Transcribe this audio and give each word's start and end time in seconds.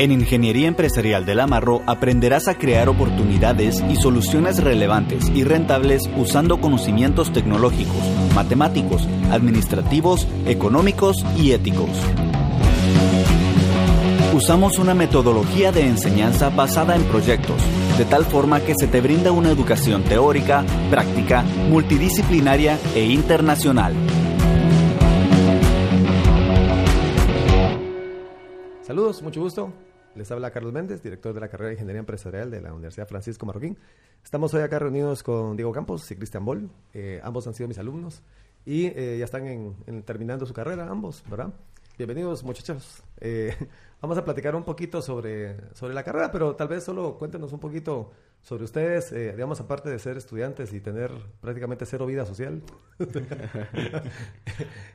En 0.00 0.12
Ingeniería 0.12 0.66
Empresarial 0.66 1.26
del 1.26 1.40
Amarro 1.40 1.82
aprenderás 1.84 2.48
a 2.48 2.54
crear 2.54 2.88
oportunidades 2.88 3.84
y 3.90 3.96
soluciones 3.96 4.64
relevantes 4.64 5.28
y 5.34 5.44
rentables 5.44 6.00
usando 6.16 6.58
conocimientos 6.58 7.30
tecnológicos, 7.34 8.00
matemáticos, 8.34 9.06
administrativos, 9.30 10.26
económicos 10.46 11.18
y 11.36 11.52
éticos. 11.52 11.90
Usamos 14.34 14.78
una 14.78 14.94
metodología 14.94 15.70
de 15.70 15.82
enseñanza 15.82 16.48
basada 16.48 16.96
en 16.96 17.02
proyectos, 17.02 17.60
de 17.98 18.06
tal 18.06 18.24
forma 18.24 18.60
que 18.60 18.72
se 18.80 18.86
te 18.86 19.02
brinda 19.02 19.32
una 19.32 19.50
educación 19.50 20.02
teórica, 20.04 20.64
práctica, 20.88 21.42
multidisciplinaria 21.68 22.78
e 22.94 23.04
internacional. 23.04 23.92
Saludos, 28.80 29.20
mucho 29.20 29.42
gusto. 29.42 29.70
Les 30.16 30.28
habla 30.32 30.50
Carlos 30.50 30.72
Méndez, 30.72 31.02
director 31.02 31.32
de 31.32 31.40
la 31.40 31.48
carrera 31.48 31.68
de 31.68 31.74
Ingeniería 31.74 32.00
Empresarial 32.00 32.50
de 32.50 32.60
la 32.60 32.72
Universidad 32.72 33.06
Francisco 33.06 33.46
Marroquín. 33.46 33.78
Estamos 34.24 34.52
hoy 34.54 34.62
acá 34.62 34.80
reunidos 34.80 35.22
con 35.22 35.56
Diego 35.56 35.70
Campos 35.70 36.10
y 36.10 36.16
Cristian 36.16 36.44
Boll. 36.44 36.68
Eh, 36.92 37.20
ambos 37.22 37.46
han 37.46 37.54
sido 37.54 37.68
mis 37.68 37.78
alumnos 37.78 38.20
y 38.66 38.86
eh, 38.86 39.16
ya 39.18 39.24
están 39.24 39.76
terminando 40.04 40.46
su 40.46 40.52
carrera, 40.52 40.88
ambos, 40.88 41.22
¿verdad? 41.30 41.54
Bienvenidos, 41.96 42.42
muchachos. 42.42 43.04
Eh, 43.20 43.54
vamos 44.02 44.18
a 44.18 44.24
platicar 44.24 44.56
un 44.56 44.64
poquito 44.64 45.00
sobre, 45.00 45.56
la 45.80 46.02
carrera, 46.02 46.32
pero 46.32 46.56
tal 46.56 46.66
vez 46.66 46.82
solo 46.82 47.16
cuéntenos 47.16 47.52
un 47.52 47.60
poquito 47.60 48.10
sobre 48.42 48.64
ustedes, 48.64 49.12
digamos, 49.12 49.60
aparte 49.60 49.90
de 49.90 49.98
ser 50.00 50.16
estudiantes 50.16 50.72
y 50.72 50.80
tener 50.80 51.12
prácticamente 51.40 51.86
cero 51.86 52.06
vida 52.06 52.26
social. 52.26 52.62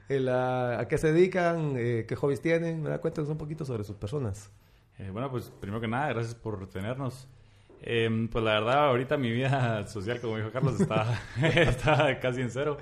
¿A 0.10 0.86
qué 0.90 0.98
se 0.98 1.14
dedican? 1.14 1.76
¿Qué 1.76 2.16
hobbies 2.18 2.42
tienen? 2.42 2.84
Cuéntenos 3.00 3.30
un 3.30 3.38
poquito 3.38 3.64
sobre 3.64 3.86
sus 3.86 3.96
personas. 3.96 4.52
Eh, 4.98 5.10
bueno, 5.12 5.30
pues 5.30 5.52
primero 5.60 5.82
que 5.82 5.88
nada, 5.88 6.10
gracias 6.10 6.36
por 6.36 6.68
tenernos. 6.70 7.28
Em, 7.82 8.28
pues 8.30 8.44
la 8.44 8.54
verdad, 8.54 8.88
ahorita 8.88 9.18
mi 9.18 9.32
vida 9.32 9.86
social, 9.88 10.20
como 10.20 10.38
dijo 10.38 10.52
Carlos, 10.52 10.80
está, 10.80 11.22
está 11.44 12.20
casi 12.20 12.42
en 12.42 12.50
cero. 12.50 12.78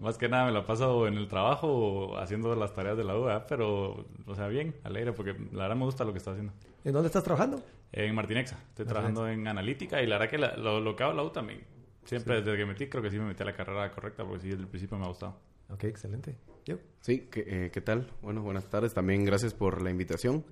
Más 0.00 0.18
que 0.18 0.28
nada 0.28 0.46
me 0.46 0.52
la 0.52 0.66
paso 0.66 1.06
en 1.06 1.14
el 1.14 1.28
trabajo 1.28 2.18
haciendo 2.18 2.54
las 2.56 2.74
tareas 2.74 2.96
de 2.96 3.04
la 3.04 3.16
U, 3.16 3.28
pero, 3.48 4.04
o 4.26 4.34
sea, 4.34 4.48
bien, 4.48 4.74
alegre, 4.84 5.12
porque 5.12 5.34
la 5.52 5.62
verdad 5.62 5.76
me 5.76 5.84
gusta 5.84 6.04
lo 6.04 6.12
que 6.12 6.18
está 6.18 6.32
haciendo. 6.32 6.52
¿En 6.84 6.92
dónde 6.92 7.06
estás 7.06 7.22
trabajando? 7.22 7.62
En 7.92 8.14
Martinexa. 8.14 8.58
Estoy 8.68 8.84
trabajando 8.86 9.28
en 9.28 9.46
analítica 9.46 10.02
y 10.02 10.06
la 10.06 10.18
verdad 10.18 10.30
que 10.30 10.38
lo, 10.60 10.80
lo, 10.80 10.96
que 10.96 11.04
hago 11.04 11.12
la 11.12 11.22
U 11.22 11.30
también. 11.30 11.62
Siempre 12.04 12.42
desde 12.42 12.56
que 12.56 12.66
metí, 12.66 12.88
creo 12.88 13.02
que 13.02 13.10
sí 13.10 13.18
me 13.18 13.26
metí 13.26 13.42
a 13.42 13.46
la 13.46 13.54
carrera 13.54 13.90
correcta, 13.92 14.24
porque 14.24 14.40
sí, 14.40 14.48
desde 14.48 14.62
el 14.62 14.68
principio 14.68 14.98
me 14.98 15.04
ha 15.04 15.08
gustado. 15.08 15.38
Ok, 15.70 15.84
excelente. 15.84 16.36
¿Yo? 16.64 16.78
Sí, 17.00 17.28
¿qué, 17.30 17.44
eh, 17.46 17.70
¿qué 17.72 17.80
tal? 17.80 18.10
Bueno, 18.20 18.42
buenas 18.42 18.68
tardes. 18.68 18.92
También 18.92 19.24
gracias 19.24 19.54
por 19.54 19.80
la 19.82 19.90
invitación. 19.90 20.44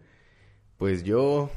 Pues 0.81 1.05
yo, 1.05 1.51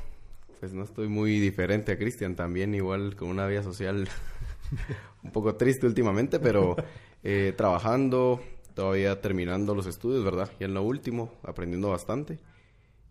pues 0.60 0.74
no 0.74 0.84
estoy 0.84 1.08
muy 1.08 1.40
diferente 1.40 1.94
a 1.94 1.98
Cristian, 1.98 2.36
también 2.36 2.76
igual 2.76 3.16
con 3.16 3.30
una 3.30 3.48
vida 3.48 3.64
social 3.64 4.06
un 5.24 5.32
poco 5.32 5.56
triste 5.56 5.88
últimamente, 5.88 6.42
pero 6.42 6.76
eh, 7.24 7.54
trabajando, 7.56 8.42
todavía 8.74 9.22
terminando 9.22 9.76
los 9.76 9.88
estudios, 9.88 10.26
¿verdad? 10.26 10.52
Ya 10.60 10.66
en 10.66 10.74
lo 10.74 10.84
último, 10.84 11.36
aprendiendo 11.42 11.90
bastante. 11.90 12.38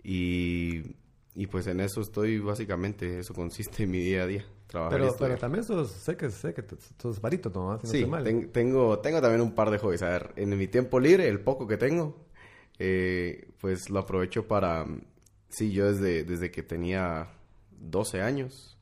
Y, 0.05 0.83
y 1.35 1.47
pues 1.47 1.67
en 1.67 1.81
eso 1.81 2.03
estoy 2.03 2.39
básicamente, 2.41 3.21
eso 3.21 3.33
consiste 3.33 3.85
en 3.85 3.91
mi 3.91 4.01
día 4.01 4.25
a 4.25 4.27
día. 4.27 4.45
Trabajar 4.67 5.01
pero, 5.01 5.17
pero 5.19 5.37
también 5.39 5.65
sos, 5.65 5.93
sé 5.93 6.19
que, 6.19 6.29
sé 6.29 6.53
que 6.53 6.63
sos 7.01 7.23
varito, 7.23 7.51
¿no? 7.55 7.81
sí, 7.85 8.07
tengo, 8.53 8.99
tengo 8.99 9.21
también 9.23 9.41
un 9.41 9.55
par 9.55 9.71
de 9.71 9.79
hobbies. 9.79 10.03
A 10.03 10.11
ver, 10.11 10.33
en 10.37 10.59
mi 10.59 10.69
tiempo 10.69 11.01
libre, 11.01 11.27
el 11.27 11.41
poco 11.41 11.67
que 11.67 11.79
tengo, 11.79 12.27
eh, 12.79 13.49
pues 13.63 13.89
lo 13.89 14.01
aprovecho 14.01 14.47
para 14.47 14.85
Sí, 15.53 15.71
yo 15.71 15.93
desde, 15.93 16.25
desde 16.25 16.51
que 16.51 16.63
tenía 16.63 17.29
12 17.79 18.23
años, 18.23 18.79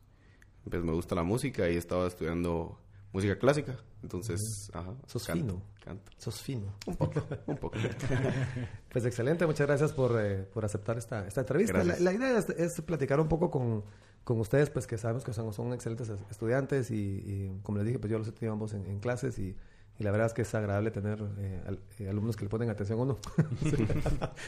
pues 0.68 0.82
me 0.84 0.92
gusta 0.92 1.16
la 1.16 1.24
música 1.24 1.68
y 1.68 1.76
estaba 1.76 2.06
estudiando 2.06 2.78
música 3.12 3.36
clásica. 3.38 3.76
Entonces, 4.02 4.70
ajá. 4.72 4.94
Sos 5.06 5.26
fino. 5.26 5.60
Canto. 5.84 6.12
Sos 6.16 6.40
fino. 6.40 6.72
Un 6.86 6.96
poco, 6.96 7.26
un 7.46 7.56
poco. 7.56 7.76
pues 8.88 9.04
excelente, 9.04 9.46
muchas 9.46 9.66
gracias 9.66 9.92
por, 9.92 10.18
eh, 10.20 10.44
por 10.44 10.64
aceptar 10.64 10.96
esta, 10.96 11.26
esta 11.26 11.40
entrevista. 11.40 11.82
La, 11.82 12.12
idea 12.12 12.38
es, 12.38 12.80
platicar 12.82 13.18
un 13.18 13.28
poco 13.28 13.50
con, 13.50 13.82
con, 14.22 14.38
ustedes, 14.38 14.70
pues 14.70 14.86
que 14.86 14.96
sabemos 14.96 15.24
que 15.24 15.32
son, 15.32 15.52
son 15.52 15.72
excelentes 15.72 16.08
estudiantes 16.30 16.92
y, 16.92 17.50
como 17.64 17.78
les 17.78 17.88
dije, 17.88 17.98
pues 17.98 18.12
yo 18.12 18.18
los 18.18 18.28
he 18.28 18.32
tenido 18.32 18.52
ambos 18.52 18.74
en, 18.74 18.86
en 18.86 19.00
clases 19.00 19.38
y 19.40 19.56
y 20.00 20.02
la 20.02 20.10
verdad 20.12 20.28
es 20.28 20.32
que 20.32 20.42
es 20.42 20.54
agradable 20.54 20.90
tener 20.90 21.22
eh, 21.38 21.76
eh, 21.98 22.08
alumnos 22.08 22.34
que 22.34 22.44
le 22.44 22.48
ponen 22.48 22.70
atención 22.70 22.98
a 22.98 23.02
uno, 23.02 23.18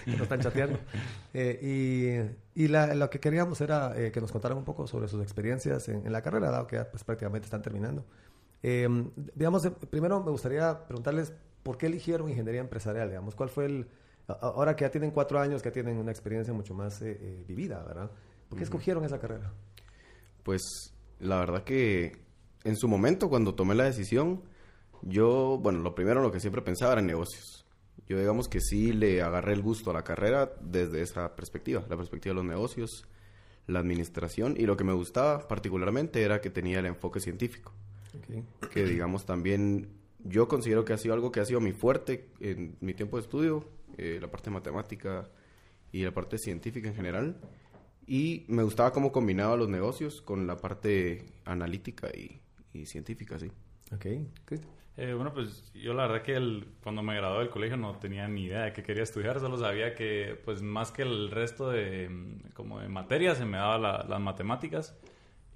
que 0.07 0.17
no 0.17 0.23
están 0.23 0.41
chateando. 0.41 0.79
Eh, 1.35 2.33
y, 2.55 2.65
y 2.65 2.69
lo 2.69 3.11
que 3.11 3.21
queríamos 3.21 3.61
era 3.61 3.95
que 4.11 4.19
nos 4.19 4.33
contaran 4.33 4.57
un 4.57 4.65
poco 4.65 4.87
sobre 4.87 5.09
sus 5.09 5.23
experiencias 5.23 5.91
en, 5.91 6.11
la 6.11 6.23
carrera, 6.23 6.51
dado 6.51 6.67
que 6.67 6.83
pues, 6.87 7.05
prácticamente 7.05 7.45
están 7.45 7.61
terminando. 7.61 8.03
digamos, 8.63 9.69
primero 9.91 10.23
me 10.25 10.31
gustaría 10.31 10.87
preguntarles 10.87 11.35
por 11.63 11.77
qué 11.77 11.85
eligieron 11.85 12.31
ingeniería 12.31 12.63
empresarial, 12.63 13.11
digamos, 13.11 13.35
cuál 13.35 13.51
fue 13.51 13.67
el... 13.67 13.89
Ahora 14.29 14.75
que 14.75 14.87
ya 14.87 14.91
tienen 14.91 15.11
cuatro 15.11 15.39
años, 15.39 15.61
que 15.61 15.69
ya 15.69 15.75
tienen 15.75 15.99
una 15.99 16.13
experiencia 16.13 16.55
mucho 16.55 16.73
más 16.73 17.05
vivida, 17.47 17.85
¿verdad? 17.85 18.11
¿Por 18.49 18.57
qué 18.57 18.65
escogieron 18.65 19.05
esa 19.05 19.19
carrera? 19.19 19.53
Pues 20.45 20.63
la 21.21 21.37
verdad 21.37 21.63
que 21.63 22.23
en 22.65 22.77
su 22.77 22.89
momento, 22.89 23.29
cuando 23.29 23.55
tomé 23.55 23.75
la 23.75 23.85
decisión, 23.85 24.45
yo, 25.03 25.59
bueno, 25.61 25.81
lo 25.81 25.95
primero 25.95 26.23
lo 26.23 26.33
que 26.33 26.41
siempre 26.41 26.63
pensaba 26.63 26.93
era 26.93 27.01
en 27.01 27.07
negocios. 27.07 27.67
Yo 28.09 28.19
digamos 28.19 28.49
que 28.49 28.61
sí 28.61 28.93
le 28.93 29.23
agarré 29.23 29.53
el 29.53 29.63
gusto 29.63 29.91
a 29.91 29.95
la 29.95 30.03
carrera 30.03 30.53
desde 30.61 31.03
esa 31.03 31.35
perspectiva, 31.35 31.85
la 31.89 31.97
perspectiva 31.97 32.33
de 32.33 32.37
los 32.37 32.45
negocios, 32.45 33.07
la 33.67 33.79
administración 33.79 34.55
y 34.59 34.67
lo 34.67 34.77
que 34.77 34.85
me 34.85 34.93
gustaba 34.93 35.47
particularmente 35.47 36.23
era 36.23 36.41
que 36.41 36.51
tenía 36.51 36.81
el 36.81 36.87
enfoque 36.87 37.21
científico. 37.21 37.73
Que 38.73 38.85
digamos 38.85 39.25
también 39.25 39.89
yo 40.25 40.49
considero 40.49 40.85
que 40.85 40.93
ha 40.93 40.99
sido 40.99 41.15
algo 41.15 41.33
que 41.33 41.41
ha 41.41 41.45
sido 41.45 41.61
mi 41.61 41.73
fuerte 41.73 42.29
en 42.41 42.77
mi 42.81 42.95
tiempo 42.95 43.17
de 43.17 43.23
estudio, 43.23 43.69
eh, 43.99 44.19
la 44.21 44.31
parte 44.31 44.51
matemática 44.51 45.29
y 45.91 46.05
la 46.05 46.13
parte 46.13 46.39
científica 46.39 46.89
en 46.89 46.95
general. 46.95 47.41
Y 48.07 48.45
me 48.49 48.63
gustaba 48.63 48.93
cómo 48.93 49.13
combinaba 49.13 49.57
los 49.57 49.69
negocios 49.69 50.23
con 50.23 50.47
la 50.47 50.57
parte 50.57 51.25
analítica 51.45 52.09
y, 52.15 52.41
científica, 52.87 53.39
sí. 53.39 53.51
Ok, 53.93 54.07
eh, 54.97 55.15
bueno, 55.15 55.33
pues 55.33 55.73
yo 55.73 55.95
la 55.95 56.07
verdad 56.07 56.23
que 56.23 56.35
el, 56.37 56.67
cuando 56.83 57.03
me 57.03 57.17
gradué 57.17 57.41
del 57.41 57.51
colegio 57.51 57.77
no 57.79 57.97
tenía 57.99 58.29
ni 58.29 58.45
idea 58.45 58.65
de 58.65 58.73
qué 58.75 58.83
quería 58.83 59.03
estudiar, 59.03 59.41
solo 59.41 59.57
sabía 59.57 59.95
que 59.95 60.39
pues 60.45 60.61
más 60.61 60.93
que 60.93 61.03
el 61.03 61.31
resto 61.31 61.71
de, 61.71 62.09
mm, 62.11 62.51
como 62.55 62.81
de 62.81 62.89
materias 62.89 63.39
se 63.39 63.47
me 63.47 63.57
daba 63.57 63.79
las 64.05 64.21
matemáticas. 64.21 64.99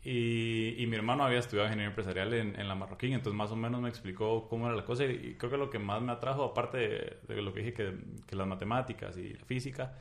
Y, 0.02 0.76
y, 0.78 0.86
mi 0.86 0.94
hermano 0.96 1.24
había 1.24 1.40
estudiado 1.40 1.66
ingeniería 1.66 1.88
empresarial 1.88 2.32
en, 2.32 2.58
en, 2.60 2.68
la 2.68 2.76
Marroquín, 2.76 3.12
entonces 3.12 3.36
más 3.36 3.50
o 3.50 3.56
menos 3.56 3.80
me 3.80 3.88
explicó 3.88 4.46
cómo 4.48 4.66
era 4.68 4.76
la 4.76 4.84
cosa 4.84 5.04
y, 5.04 5.34
creo 5.34 5.50
que 5.50 5.56
lo 5.56 5.68
que 5.68 5.80
más 5.80 6.00
me 6.00 6.12
atrajo, 6.12 6.44
aparte 6.44 6.78
de, 7.26 7.42
lo 7.42 7.52
que 7.52 7.60
dije 7.60 7.72
que, 7.74 7.98
que, 8.24 8.36
las 8.36 8.46
matemáticas 8.46 9.16
y 9.16 9.34
la 9.34 9.44
física, 9.44 9.94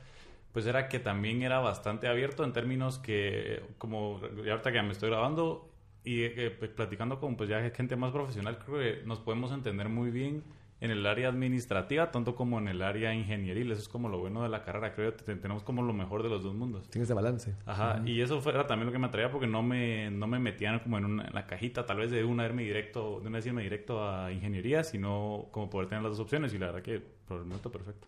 pues 0.52 0.64
era 0.66 0.88
que 0.88 1.00
también 1.00 1.42
era 1.42 1.58
bastante 1.58 2.06
abierto 2.06 2.44
en 2.44 2.52
términos 2.52 2.98
que, 3.00 3.62
como 3.78 4.20
ahorita 4.48 4.70
que 4.72 4.82
me 4.82 4.92
estoy 4.92 5.10
grabando, 5.10 5.68
y 6.06 6.22
eh, 6.22 6.54
pues, 6.56 6.70
platicando 6.70 7.18
con 7.18 7.36
pues 7.36 7.50
ya 7.50 7.68
gente 7.70 7.96
más 7.96 8.12
profesional, 8.12 8.58
creo 8.64 8.78
que 8.78 9.04
nos 9.04 9.18
podemos 9.18 9.50
entender 9.50 9.88
muy 9.88 10.10
bien 10.10 10.44
en 10.80 10.92
el 10.92 11.04
área 11.04 11.28
administrativa, 11.28 12.12
tanto 12.12 12.36
como 12.36 12.58
en 12.58 12.68
el 12.68 12.80
área 12.82 13.12
ingenieril. 13.12 13.72
Eso 13.72 13.82
es 13.82 13.88
como 13.88 14.08
lo 14.08 14.20
bueno 14.20 14.42
de 14.44 14.48
la 14.48 14.62
carrera, 14.62 14.94
creo 14.94 15.16
que 15.16 15.34
tenemos 15.34 15.64
como 15.64 15.82
lo 15.82 15.92
mejor 15.92 16.22
de 16.22 16.28
los 16.28 16.44
dos 16.44 16.54
mundos. 16.54 16.88
Tienes 16.90 17.08
de 17.08 17.14
balance. 17.14 17.56
Ajá, 17.66 18.02
y 18.04 18.20
eso 18.20 18.40
era 18.48 18.68
también 18.68 18.86
lo 18.86 18.92
que 18.92 19.00
me 19.00 19.08
atraía 19.08 19.32
porque 19.32 19.48
no 19.48 19.64
me, 19.64 20.08
no 20.12 20.28
me 20.28 20.38
metían 20.38 20.78
como 20.78 20.98
en, 20.98 21.06
una, 21.06 21.28
la 21.30 21.44
cajita, 21.46 21.86
tal 21.86 21.96
vez 21.96 22.12
de 22.12 22.24
una 22.24 22.44
irme 22.44 22.62
directo, 22.62 23.18
de 23.20 23.26
una 23.26 23.40
irme 23.40 23.64
directo 23.64 24.08
a 24.08 24.30
ingeniería, 24.30 24.84
sino 24.84 25.48
como 25.50 25.68
poder 25.68 25.88
tener 25.88 26.04
las 26.04 26.12
dos 26.12 26.20
opciones 26.20 26.54
y 26.54 26.58
la 26.58 26.66
verdad 26.66 26.82
que 26.82 27.02
por 27.26 27.38
el 27.38 27.46
momento 27.46 27.72
perfecto. 27.72 28.06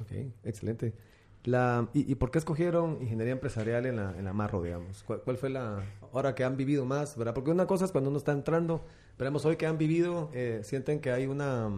Ok, 0.00 0.32
excelente. 0.42 0.94
La, 1.46 1.88
y, 1.94 2.16
por 2.16 2.32
qué 2.32 2.38
escogieron 2.38 2.98
ingeniería 3.00 3.32
empresarial 3.32 3.86
en 3.86 3.94
la, 3.94 4.18
en 4.18 4.24
la 4.24 4.32
Marro, 4.32 4.64
digamos? 4.64 5.04
¿Cuál, 5.04 5.36
fue 5.36 5.48
la 5.48 5.80
hora 6.10 6.34
que 6.34 6.42
han 6.42 6.56
vivido 6.56 6.84
más, 6.84 7.16
verdad? 7.16 7.34
Porque 7.34 7.52
una 7.52 7.68
cosa 7.68 7.84
es 7.84 7.92
cuando 7.92 8.10
uno 8.10 8.18
está 8.18 8.32
entrando, 8.32 8.84
veremos 9.16 9.44
hoy 9.44 9.54
que 9.54 9.64
han 9.64 9.78
vivido, 9.78 10.28
eh, 10.34 10.60
sienten 10.64 11.00
que 11.00 11.12
hay 11.12 11.26
una... 11.26 11.70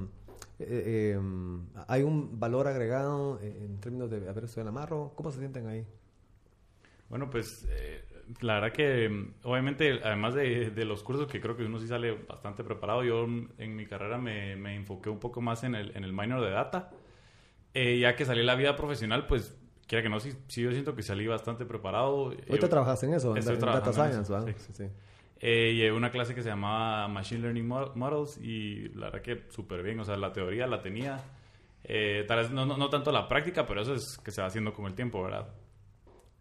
Eh, 0.59 1.13
em, 1.17 1.67
hay 1.87 2.03
un 2.03 2.41
valor 2.41 2.67
agregado 2.67 3.39
en 3.43 3.79
términos 3.79 4.11
de 4.11 4.27
haber 4.27 4.45
estudiado 4.45 4.71
en 4.71 4.75
la 4.75 4.81
Marro. 4.81 5.13
¿Cómo 5.15 5.31
se 5.31 5.39
sienten 5.39 5.67
ahí? 5.67 5.85
Bueno, 7.11 7.29
pues 7.29 7.69
eh, 7.71 8.07
la 8.41 8.55
verdad 8.55 8.73
que 8.73 9.35
obviamente, 9.43 10.01
además 10.03 10.33
de, 10.33 10.71
de, 10.71 10.85
los 10.87 11.03
cursos 11.03 11.27
que 11.27 11.43
creo 11.43 11.59
que 11.59 11.65
uno 11.65 11.79
sí 11.79 11.87
sale 11.89 12.13
bastante 12.13 12.65
preparado, 12.65 13.05
yo 13.05 13.25
en 13.59 13.77
mi 13.77 13.85
carrera 13.85 14.17
me, 14.17 14.57
me 14.57 14.75
enfoqué 14.75 15.11
un 15.11 15.21
poco 15.21 15.43
más 15.43 15.63
en 15.63 15.75
el, 15.75 15.95
en 15.95 16.05
el 16.05 16.15
minor 16.15 16.41
de 16.41 16.51
data. 16.53 16.91
ya 17.75 18.17
que 18.17 18.25
salí 18.25 18.43
la 18.43 18.55
vida 18.55 18.75
profesional, 18.75 19.27
pues 19.27 19.58
quiera 19.89 20.03
que 20.03 20.09
no, 20.09 20.21
sí, 20.21 20.33
sí, 20.47 20.63
yo 20.63 20.71
siento 20.71 20.95
que 20.95 21.03
salí 21.03 21.27
bastante 21.27 21.65
preparado. 21.65 22.27
¿Ahorita 22.27 22.67
eh, 22.67 22.69
trabajas 22.69 23.03
en 23.03 23.15
eso? 23.15 23.35
En, 23.37 23.45
Data 23.45 23.93
Science, 23.93 24.33
¿verdad? 24.33 24.55
Sí, 24.59 24.73
sí. 24.73 24.85
Eh, 25.41 25.75
llevé 25.75 25.93
una 25.93 26.11
clase 26.11 26.35
que 26.35 26.43
se 26.43 26.49
llamaba 26.49 27.09
Machine 27.09 27.43
Learning 27.43 27.67
Models 27.67 28.39
y 28.39 28.89
la 28.91 29.07
verdad 29.07 29.23
que 29.23 29.45
súper 29.51 29.83
bien, 29.83 29.99
o 30.01 30.05
sea, 30.05 30.17
la 30.17 30.33
teoría 30.33 30.67
la 30.67 30.83
tenía. 30.83 31.21
Eh, 31.85 32.25
tal 32.29 32.39
vez 32.39 32.51
no, 32.51 32.67
no, 32.67 32.91
tanto 32.91 33.11
la 33.13 33.29
práctica, 33.29 33.67
pero 33.67 33.81
eso 33.81 33.95
es 33.95 34.19
que 34.19 34.31
se 34.31 34.43
va 34.43 34.49
haciendo 34.49 34.73
con 34.75 34.87
el 34.87 34.95
tiempo, 34.95 35.23
¿verdad? 35.23 35.49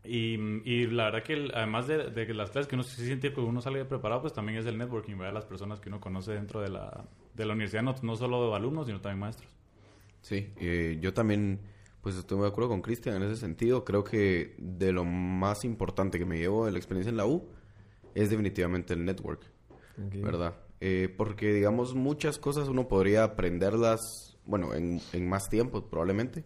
Y, 0.03 0.35
y, 0.63 0.88
la 0.88 1.05
verdad 1.05 1.23
que 1.23 1.49
además 1.53 1.88
de, 1.88 2.09
de, 2.09 2.33
las 2.33 2.49
clases 2.49 2.67
que 2.67 2.75
uno 2.75 2.83
se 2.83 3.05
siente 3.05 3.33
que 3.33 3.41
uno 3.41 3.61
sale 3.61 3.83
preparado, 3.85 4.21
pues 4.21 4.33
también 4.33 4.57
es 4.57 4.65
el 4.65 4.77
networking, 4.77 5.17
¿verdad? 5.17 5.33
Las 5.33 5.45
personas 5.45 5.79
que 5.79 5.89
uno 5.89 5.99
conoce 5.99 6.33
dentro 6.33 6.61
de 6.61 6.69
la, 6.69 7.05
de 7.33 7.45
la 7.45 7.53
universidad, 7.53 7.83
no, 7.83 7.94
no 8.01 8.15
solo 8.15 8.55
alumnos, 8.55 8.88
sino 8.88 8.99
también 8.99 9.19
maestros. 9.19 9.49
Sí, 10.21 10.53
eh, 10.59 10.97
yo 11.01 11.13
también 11.13 11.59
pues 12.01 12.15
estoy 12.15 12.39
de 12.41 12.47
acuerdo 12.47 12.69
con 12.69 12.81
Cristian 12.81 13.15
en 13.15 13.23
ese 13.23 13.38
sentido. 13.38 13.83
Creo 13.83 14.03
que 14.03 14.55
de 14.57 14.91
lo 14.91 15.03
más 15.03 15.63
importante 15.63 16.19
que 16.19 16.25
me 16.25 16.38
llevo 16.38 16.65
de 16.65 16.71
la 16.71 16.77
experiencia 16.77 17.09
en 17.09 17.17
la 17.17 17.25
U 17.25 17.49
es 18.15 18.29
definitivamente 18.29 18.94
el 18.94 19.05
network, 19.05 19.41
¿verdad? 19.97 20.55
Eh, 20.79 21.13
porque, 21.17 21.53
digamos, 21.53 21.95
muchas 21.95 22.38
cosas 22.38 22.67
uno 22.67 22.88
podría 22.88 23.23
aprenderlas, 23.23 24.38
bueno, 24.45 24.73
en, 24.73 25.01
en 25.13 25.27
más 25.27 25.49
tiempo 25.49 25.89
probablemente, 25.89 26.45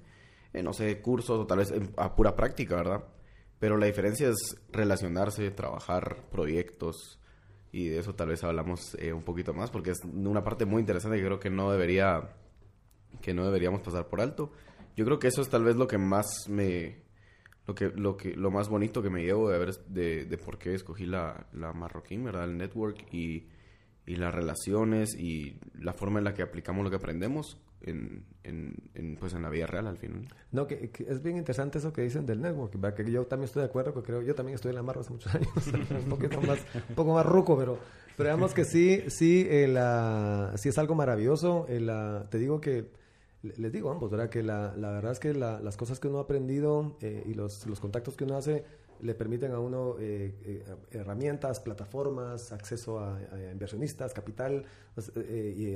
en, 0.54 0.66
no 0.66 0.74
sé, 0.74 1.02
cursos 1.02 1.40
o 1.40 1.48
tal 1.48 1.60
vez 1.60 1.74
a 1.98 2.16
pura 2.16 2.36
práctica, 2.36 2.76
¿verdad? 2.76 3.06
Pero 3.60 3.78
la 3.78 3.86
diferencia 3.86 4.30
es 4.30 4.58
relacionarse, 4.72 5.52
trabajar, 5.52 6.30
proyectos, 6.32 7.20
y 7.72 7.88
de 7.88 8.00
eso 8.00 8.16
tal 8.16 8.30
vez 8.30 8.44
hablamos 8.44 8.96
eh, 9.00 9.14
un 9.14 9.24
poquito 9.24 9.54
más, 9.54 9.72
porque 9.72 9.92
es 9.92 10.04
una 10.04 10.44
parte 10.44 10.66
muy 10.66 10.82
interesante 10.82 11.18
que 11.18 11.26
creo 11.26 11.40
que 11.40 11.50
no 11.50 11.72
debería, 11.72 12.36
que 13.22 13.34
no 13.34 13.46
deberíamos 13.46 13.82
pasar 13.82 14.08
por 14.08 14.20
alto. 14.22 14.52
Yo 14.96 15.06
creo 15.06 15.20
que 15.20 15.28
eso 15.28 15.42
es 15.42 15.50
tal 15.50 15.64
vez 15.64 15.76
lo 15.76 15.88
que 15.88 15.98
más 15.98 16.48
me, 16.50 17.04
lo 17.68 17.76
que, 17.76 17.90
lo 17.90 18.18
que, 18.18 18.36
lo 18.36 18.52
más 18.52 18.70
bonito 18.70 19.02
que 19.02 19.10
me 19.10 19.24
llevo 19.24 19.50
de 19.50 19.60
ver 19.60 19.76
de, 19.88 20.26
de 20.26 20.38
por 20.38 20.58
qué 20.58 20.74
escogí 20.74 21.06
la, 21.06 21.48
la 21.54 21.74
marroquín, 21.74 22.24
¿verdad? 22.24 22.46
El 22.46 22.58
network 22.58 23.06
y, 23.14 23.48
y 24.06 24.16
las 24.16 24.34
relaciones 24.34 25.16
y 25.16 25.60
la 25.80 25.94
forma 25.94 26.20
en 26.20 26.26
la 26.26 26.34
que 26.34 26.42
aplicamos 26.42 26.84
lo 26.84 26.90
que 26.90 26.98
aprendemos 26.98 27.58
en, 27.82 28.26
en, 28.44 29.18
pues 29.20 29.34
en 29.34 29.42
la 29.42 29.50
vida 29.50 29.68
real 29.68 29.88
al 29.88 29.98
final. 29.98 30.28
No, 30.52 30.68
que, 30.68 30.92
es 31.08 31.22
bien 31.22 31.38
interesante 31.38 31.78
eso 31.78 31.94
que 31.94 32.02
dicen 32.02 32.26
del 32.26 32.42
network, 32.42 32.96
que 32.96 33.12
yo 33.12 33.26
también 33.26 33.46
estoy 33.46 33.62
de 33.62 33.68
acuerdo, 33.68 33.94
porque 33.94 34.08
creo 34.08 34.22
yo 34.22 34.36
también 34.36 34.56
estoy 34.56 34.70
en 34.70 34.76
la 34.76 34.84
marra 34.84 35.02
hace 35.02 35.12
muchos 35.12 35.34
años, 35.34 35.50
un 36.04 36.10
poquito 36.10 36.42
más, 36.42 36.60
un 36.90 36.96
poco 36.96 37.14
más 37.14 37.26
ruco, 37.26 37.58
pero, 37.58 37.78
pero 38.18 38.30
digamos 38.30 38.54
que 38.54 38.66
sí, 38.66 39.04
sí, 39.08 39.48
eh, 39.50 39.68
la, 39.68 40.54
sí 40.56 40.70
es 40.70 40.78
algo 40.78 40.96
maravilloso. 40.96 41.66
Eh, 41.70 41.80
la, 41.80 42.28
te 42.30 42.38
digo 42.38 42.62
que 42.62 42.92
les 43.44 43.72
digo 43.72 43.92
ambos, 43.92 44.12
¿verdad? 44.12 44.30
Que 44.30 44.44
la, 44.44 44.74
la 44.78 44.92
verdad 44.92 45.14
es 45.14 45.20
que 45.20 45.34
las 45.34 45.78
cosas 45.78 46.00
que 46.00 46.08
uno 46.08 46.20
ha 46.20 46.22
aprendido 46.22 46.98
eh, 47.02 47.24
y 47.26 47.34
los, 47.34 47.66
los 47.66 47.80
contactos 47.80 48.16
que 48.16 48.24
uno 48.24 48.38
hace 48.38 48.64
le 49.02 49.16
permiten 49.16 49.52
a 49.52 49.60
uno 49.60 49.96
eh, 50.00 50.36
eh, 50.44 50.64
herramientas, 50.92 51.60
plataformas, 51.60 52.52
acceso 52.52 53.00
a, 53.00 53.20
inversionistas, 53.52 54.14
capital, 54.14 54.64
pues, 54.94 55.12
y 55.18 55.76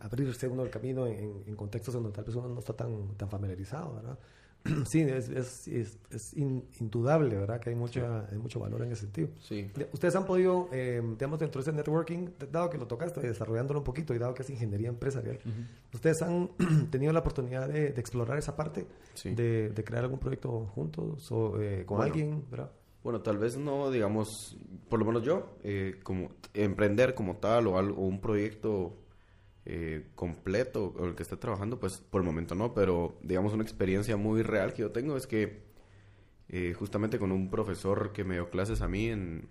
abrirse 0.00 0.46
uno 0.46 0.62
el 0.62 0.70
camino 0.70 1.06
en, 1.06 1.42
en, 1.46 1.56
contextos 1.56 1.94
donde 1.94 2.10
tal 2.10 2.24
vez 2.24 2.34
uno 2.34 2.48
no 2.48 2.58
está 2.58 2.74
tan, 2.74 3.14
tan 3.16 3.30
familiarizado, 3.30 3.94
¿verdad? 3.94 4.18
sí, 4.90 5.00
es, 5.00 5.28
es, 5.28 5.66
es, 6.10 6.36
indudable, 6.78 7.36
¿verdad? 7.36 7.60
Que 7.60 7.70
hay, 7.70 7.76
mucha, 7.76 8.26
hay 8.30 8.38
mucho 8.38 8.60
valor 8.60 8.82
en 8.82 8.92
ese 8.92 9.02
sentido. 9.02 9.28
Sí. 9.40 9.70
Ustedes 9.92 10.14
han 10.16 10.26
podido, 10.26 10.68
eh, 10.72 11.02
digamos, 11.02 11.38
dentro 11.38 11.62
de 11.62 11.70
ese 11.70 11.76
networking, 11.76 12.28
dado 12.50 12.68
que 12.68 12.78
lo 12.78 12.86
tocaste, 12.86 13.20
desarrollándolo 13.20 13.80
un 13.80 13.84
poquito 13.84 14.14
y 14.14 14.18
dado 14.18 14.34
que 14.34 14.42
es 14.42 14.50
ingeniería 14.50 14.88
empresarial, 14.88 15.38
¿ustedes 15.92 16.22
han 16.22 16.50
tenido 16.90 17.12
la 17.12 17.20
oportunidad 17.20 17.68
de, 17.68 17.88
explorar 17.88 18.38
esa 18.38 18.56
parte? 18.56 18.86
De, 19.24 19.70
de, 19.70 19.84
crear 19.84 20.04
algún 20.04 20.18
proyecto 20.18 20.66
juntos 20.74 21.30
o 21.32 21.60
eh, 21.60 21.84
con 21.84 22.02
alguien, 22.02 22.44
¿verdad? 22.50 22.70
Bueno, 23.02 23.22
tal 23.22 23.38
vez 23.38 23.56
no, 23.56 23.90
digamos, 23.90 24.58
por 24.88 24.98
lo 24.98 25.06
menos 25.06 25.22
yo, 25.22 25.56
eh, 25.62 25.98
como 26.02 26.32
emprender 26.52 27.14
como 27.14 27.36
tal 27.36 27.66
o, 27.68 27.78
algo, 27.78 28.02
o 28.02 28.06
un 28.06 28.20
proyecto 28.20 28.94
eh, 29.66 30.06
completo 30.14 30.94
o 30.98 31.04
el 31.06 31.14
que 31.14 31.22
esté 31.22 31.36
trabajando, 31.36 31.78
pues 31.78 31.98
por 31.98 32.22
el 32.22 32.26
momento 32.26 32.54
no, 32.54 32.72
pero 32.72 33.18
digamos 33.22 33.52
una 33.52 33.62
experiencia 33.62 34.16
muy 34.16 34.42
real 34.42 34.72
que 34.72 34.82
yo 34.82 34.90
tengo 34.90 35.16
es 35.16 35.26
que 35.26 35.62
eh, 36.48 36.74
justamente 36.74 37.18
con 37.18 37.30
un 37.30 37.50
profesor 37.50 38.12
que 38.12 38.24
me 38.24 38.34
dio 38.34 38.50
clases 38.50 38.80
a 38.80 38.88
mí 38.88 39.08
en, 39.08 39.48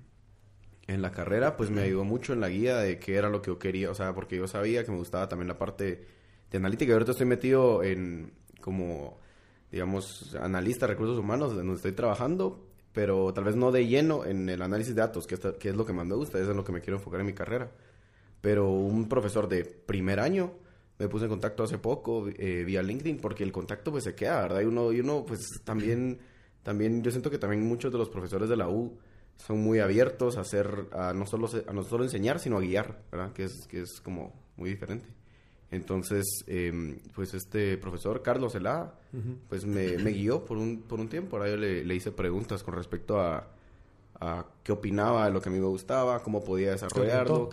en 0.88 1.02
la 1.02 1.12
carrera, 1.12 1.56
pues 1.56 1.70
me 1.70 1.82
ayudó 1.82 2.04
mucho 2.04 2.34
en 2.34 2.42
la 2.42 2.50
guía 2.50 2.78
de 2.78 3.00
qué 3.00 3.16
era 3.16 3.30
lo 3.30 3.42
que 3.42 3.52
yo 3.52 3.60
quería, 3.60 3.92
o 3.92 3.96
sea, 3.96 4.14
porque 4.16 4.36
yo 4.36 4.48
sabía 4.48 4.84
que 4.84 4.92
me 4.92 4.98
gustaba 4.98 5.30
también 5.30 5.48
la 5.48 5.58
parte 5.58 6.06
de 6.52 6.58
analítica. 6.58 6.90
Y 6.90 6.94
ahorita 6.94 7.12
estoy 7.12 7.28
metido 7.28 7.84
en 7.84 8.34
como, 8.62 9.20
digamos, 9.72 10.36
analista 10.36 10.88
de 10.88 10.94
recursos 10.94 11.20
humanos, 11.20 11.56
donde 11.56 11.76
estoy 11.76 11.92
trabajando, 11.94 12.68
pero 12.94 13.32
tal 13.34 13.44
vez 13.46 13.56
no 13.56 13.72
de 13.72 13.88
lleno 13.88 14.26
en 14.26 14.50
el 14.50 14.62
análisis 14.62 14.96
de 14.96 15.02
datos, 15.02 15.28
que 15.28 15.36
es, 15.36 15.42
que 15.60 15.70
es 15.70 15.76
lo 15.76 15.86
que 15.86 15.94
más 15.94 16.08
me 16.08 16.16
gusta, 16.16 16.40
eso 16.40 16.50
es 16.52 16.58
lo 16.58 16.64
que 16.64 16.72
me 16.72 16.82
quiero 16.82 16.98
enfocar 16.98 17.20
en 17.22 17.28
mi 17.28 17.34
carrera 17.34 17.72
pero 18.42 18.70
un 18.70 19.08
profesor 19.08 19.48
de 19.48 19.66
primer 19.66 20.20
año 20.20 20.54
me 20.98 21.08
puse 21.08 21.26
en 21.26 21.30
contacto 21.30 21.64
hace 21.64 21.78
poco 21.78 22.28
eh, 22.28 22.64
vía 22.66 22.84
LinkedIn 22.84 23.18
porque 23.18 23.44
el 23.44 23.52
contacto 23.52 23.92
pues 23.92 24.04
se 24.04 24.16
queda, 24.16 24.42
¿verdad? 24.42 24.62
Y 24.62 24.66
uno, 24.66 24.92
y 24.92 25.00
uno 25.00 25.26
pues 25.26 25.62
también, 25.64 26.20
también, 26.62 27.02
yo 27.02 27.12
siento 27.12 27.32
que 27.32 27.38
también 27.38 27.66
muchos 27.66 27.92
de 27.92 27.98
los 27.98 28.10
profesores 28.10 28.50
de 28.50 28.58
la 28.58 28.70
U 28.70 28.98
son 29.38 29.60
muy 29.62 29.80
abiertos 29.80 30.38
a 30.38 30.42
hacer, 30.42 30.88
a 30.92 31.14
no 31.14 31.26
solo, 31.26 31.50
a 31.68 31.74
no 31.74 31.84
solo 31.84 32.04
enseñar, 32.04 32.40
sino 32.40 32.58
a 32.58 32.62
guiar, 32.62 33.02
¿verdad? 33.12 33.32
Que 33.32 33.46
es, 33.46 33.66
que 33.70 33.82
es 33.82 34.02
como 34.02 34.34
muy 34.58 34.70
diferente. 34.70 35.08
Entonces, 35.72 36.26
em, 36.48 36.98
pues 37.14 37.34
este 37.34 37.78
profesor, 37.78 38.22
Carlos 38.22 38.56
Elá, 38.56 38.96
pues 39.48 39.66
me, 39.66 39.98
me, 40.00 40.12
guió 40.12 40.44
por 40.44 40.58
un, 40.58 40.82
por 40.82 41.00
un 41.00 41.08
tiempo. 41.08 41.38
Ahora 41.38 41.50
yo 41.50 41.58
le, 41.58 41.86
le 41.86 41.96
hice 41.96 42.12
preguntas 42.12 42.64
con 42.64 42.74
respecto 42.74 43.22
a, 43.22 43.48
a 44.22 44.46
qué 44.64 44.72
opinaba 44.72 45.26
de 45.26 45.32
lo 45.32 45.42
que 45.42 45.50
a 45.50 45.52
mí 45.52 45.60
me 45.60 45.68
gustaba, 45.68 46.22
cómo 46.22 46.44
podía 46.44 46.72
desarrollarlo, 46.72 47.50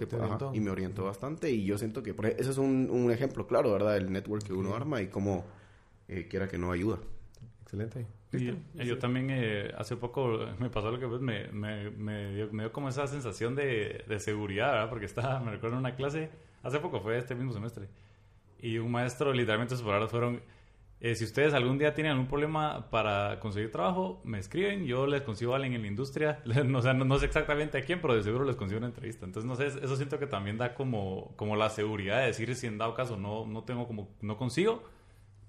y 0.53 0.61
me 0.61 0.71
orientó 0.71 1.05
bastante. 1.05 1.51
Y 1.51 1.65
yo 1.65 1.79
siento 1.79 2.03
que 2.03 2.15
ese 2.39 2.51
es 2.51 2.59
un, 2.59 2.89
un, 2.91 3.11
ejemplo 3.11 3.47
claro, 3.47 3.73
¿verdad? 3.73 3.97
El 3.97 4.13
network 4.13 4.45
que 4.45 4.53
uno 4.53 4.75
arma 4.75 5.01
y 5.01 5.09
cómo 5.09 5.45
eh, 6.09 6.27
quiera 6.29 6.49
que 6.49 6.59
no 6.59 6.73
ayuda. 6.73 6.99
Excelente. 7.63 8.07
Y, 8.33 8.85
yo 8.85 8.99
también 8.99 9.29
eh, 9.31 9.73
hace 9.79 9.97
poco 9.97 10.41
me 10.59 10.69
pasó 10.69 10.91
lo 10.91 10.99
que 10.99 11.07
pues, 11.07 11.21
me, 11.21 11.49
me, 11.49 11.91
me, 11.91 12.35
dio, 12.35 12.49
me, 12.53 12.65
dio, 12.65 12.73
como 12.73 12.89
esa 12.89 13.07
sensación 13.07 13.55
de, 13.55 14.05
de 14.07 14.21
seguridad, 14.21 14.73
¿verdad? 14.73 14.91
Porque 14.91 15.07
estaba, 15.07 15.41
me 15.41 15.53
recuerdo 15.53 15.77
en 15.77 15.81
una 15.81 15.95
clase, 15.95 16.31
hace 16.63 16.81
poco 16.81 17.01
fue 17.01 17.17
este 17.19 17.35
mismo 17.35 17.53
semestre, 17.53 17.89
y 18.61 18.79
un 18.79 18.91
maestro, 18.91 19.33
literalmente 19.33 19.77
sus 19.77 19.85
palabras 19.85 20.11
fueron, 20.11 20.43
eh, 20.99 21.15
si 21.15 21.25
ustedes 21.25 21.53
algún 21.53 21.77
día 21.79 21.93
tienen 21.93 22.13
algún 22.13 22.27
problema 22.27 22.89
para 22.91 23.39
conseguir 23.39 23.71
trabajo, 23.71 24.21
me 24.25 24.39
escriben, 24.39 24.87
yo 24.87 25.07
les 25.07 25.23
consigo 25.23 25.53
a 25.53 25.57
alguien 25.57 25.75
en 25.75 25.83
la 25.83 25.89
industria, 25.89 26.41
no, 26.65 26.79
o 26.79 26.95
no, 26.95 27.19
sé 27.19 27.27
exactamente 27.27 27.79
a 27.79 27.83
quién, 27.83 28.01
pero 28.01 28.15
de 28.15 28.23
seguro 28.23 28.45
les 28.45 28.57
consigo 28.57 28.79
una 28.79 28.87
entrevista. 28.87 29.27
Entonces, 29.27 29.47
no 29.47 29.57
sé, 29.57 29.67
eso 29.67 29.97
siento 29.97 30.19
que 30.19 30.27
también 30.27 30.57
da 30.57 30.75
como, 30.75 31.35
como 31.37 31.55
la 31.55 31.69
seguridad 31.69 32.21
de 32.21 32.27
decir 32.27 32.55
si 32.55 32.67
en 32.67 32.79
dado 32.79 32.95
caso 32.95 33.17
no, 33.17 33.47
no 33.47 33.65
tengo 33.65 33.87
como, 33.87 34.09
no 34.23 34.39
consigo, 34.39 34.85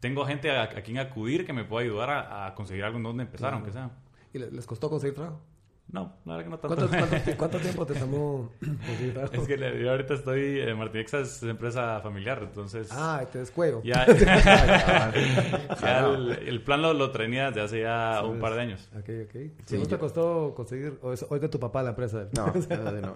tengo 0.02 0.26
gente 0.26 0.52
a, 0.52 0.70
quien 0.84 1.00
acudir 1.00 1.46
que 1.46 1.54
me 1.54 1.64
pueda 1.64 1.86
ayudar 1.86 2.10
a, 2.10 2.54
conseguir 2.54 2.84
algo 2.84 2.98
en 2.98 3.04
donde 3.04 3.24
empezar, 3.24 3.54
aunque 3.54 3.72
sea. 3.72 3.92
¿Y 4.34 4.40
les 4.40 4.66
costó 4.66 4.90
conseguir 4.90 5.16
trabajo? 5.16 5.42
No, 5.90 6.18
la 6.26 6.36
verdad 6.36 6.44
que 6.44 6.50
no 6.50 6.60
tanto. 6.60 6.90
¿Cuánto, 6.90 7.16
cuánto, 7.38 7.60
tiempo 7.60 7.86
te 7.86 7.94
tomó 7.96 8.52
Es 9.32 9.48
que 9.48 9.58
yo 9.58 9.92
ahorita 9.92 10.16
estoy, 10.16 10.60
eh, 10.60 10.76
Martinexa 10.76 11.20
es 11.22 11.42
empresa 11.44 12.02
familiar, 12.02 12.40
entonces... 12.44 12.90
Ah, 12.92 13.26
te 13.32 13.40
descuego. 13.40 13.82
Ya, 13.84 14.06
ya 15.82 16.04
el, 16.46 16.62
plan 16.62 16.82
lo, 16.82 16.94
lo 16.94 17.12
tenía 17.12 17.48
desde 17.48 17.62
hace 17.62 17.82
ya 17.82 18.22
un 18.26 18.40
par 18.40 18.56
de 18.56 18.62
años. 18.62 18.90
Ok, 18.98 19.10
ok. 19.26 19.36
¿Si 19.66 19.78
no 19.78 19.86
te 19.86 19.98
costó 19.98 20.54
conseguir, 20.54 21.00
o 21.02 21.14
es, 21.14 21.26
de 21.30 21.48
tu 21.48 21.60
papá 21.60 21.82
la 21.84 21.92
empresa? 21.92 22.28
No, 22.36 22.48
no, 22.48 23.16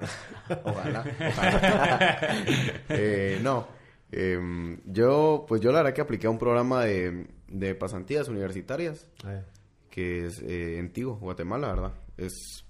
Ojalá, 0.63 1.03
ojalá. 1.19 2.19
eh, 2.89 3.39
no, 3.43 3.67
eh, 4.13 4.77
yo, 4.85 5.45
pues 5.45 5.59
yo 5.59 5.73
la 5.73 5.79
verdad 5.79 5.93
que 5.93 6.01
apliqué 6.01 6.29
un 6.29 6.39
programa 6.39 6.85
de, 6.85 7.27
de 7.49 7.75
pasantías 7.75 8.29
universitarias. 8.29 9.09
Ah, 9.25 9.41
que 9.91 10.25
es 10.25 10.41
eh, 10.41 10.79
en 10.79 10.91
Tigo, 10.91 11.17
Guatemala, 11.17 11.67
¿verdad? 11.67 11.91
Es, 12.25 12.65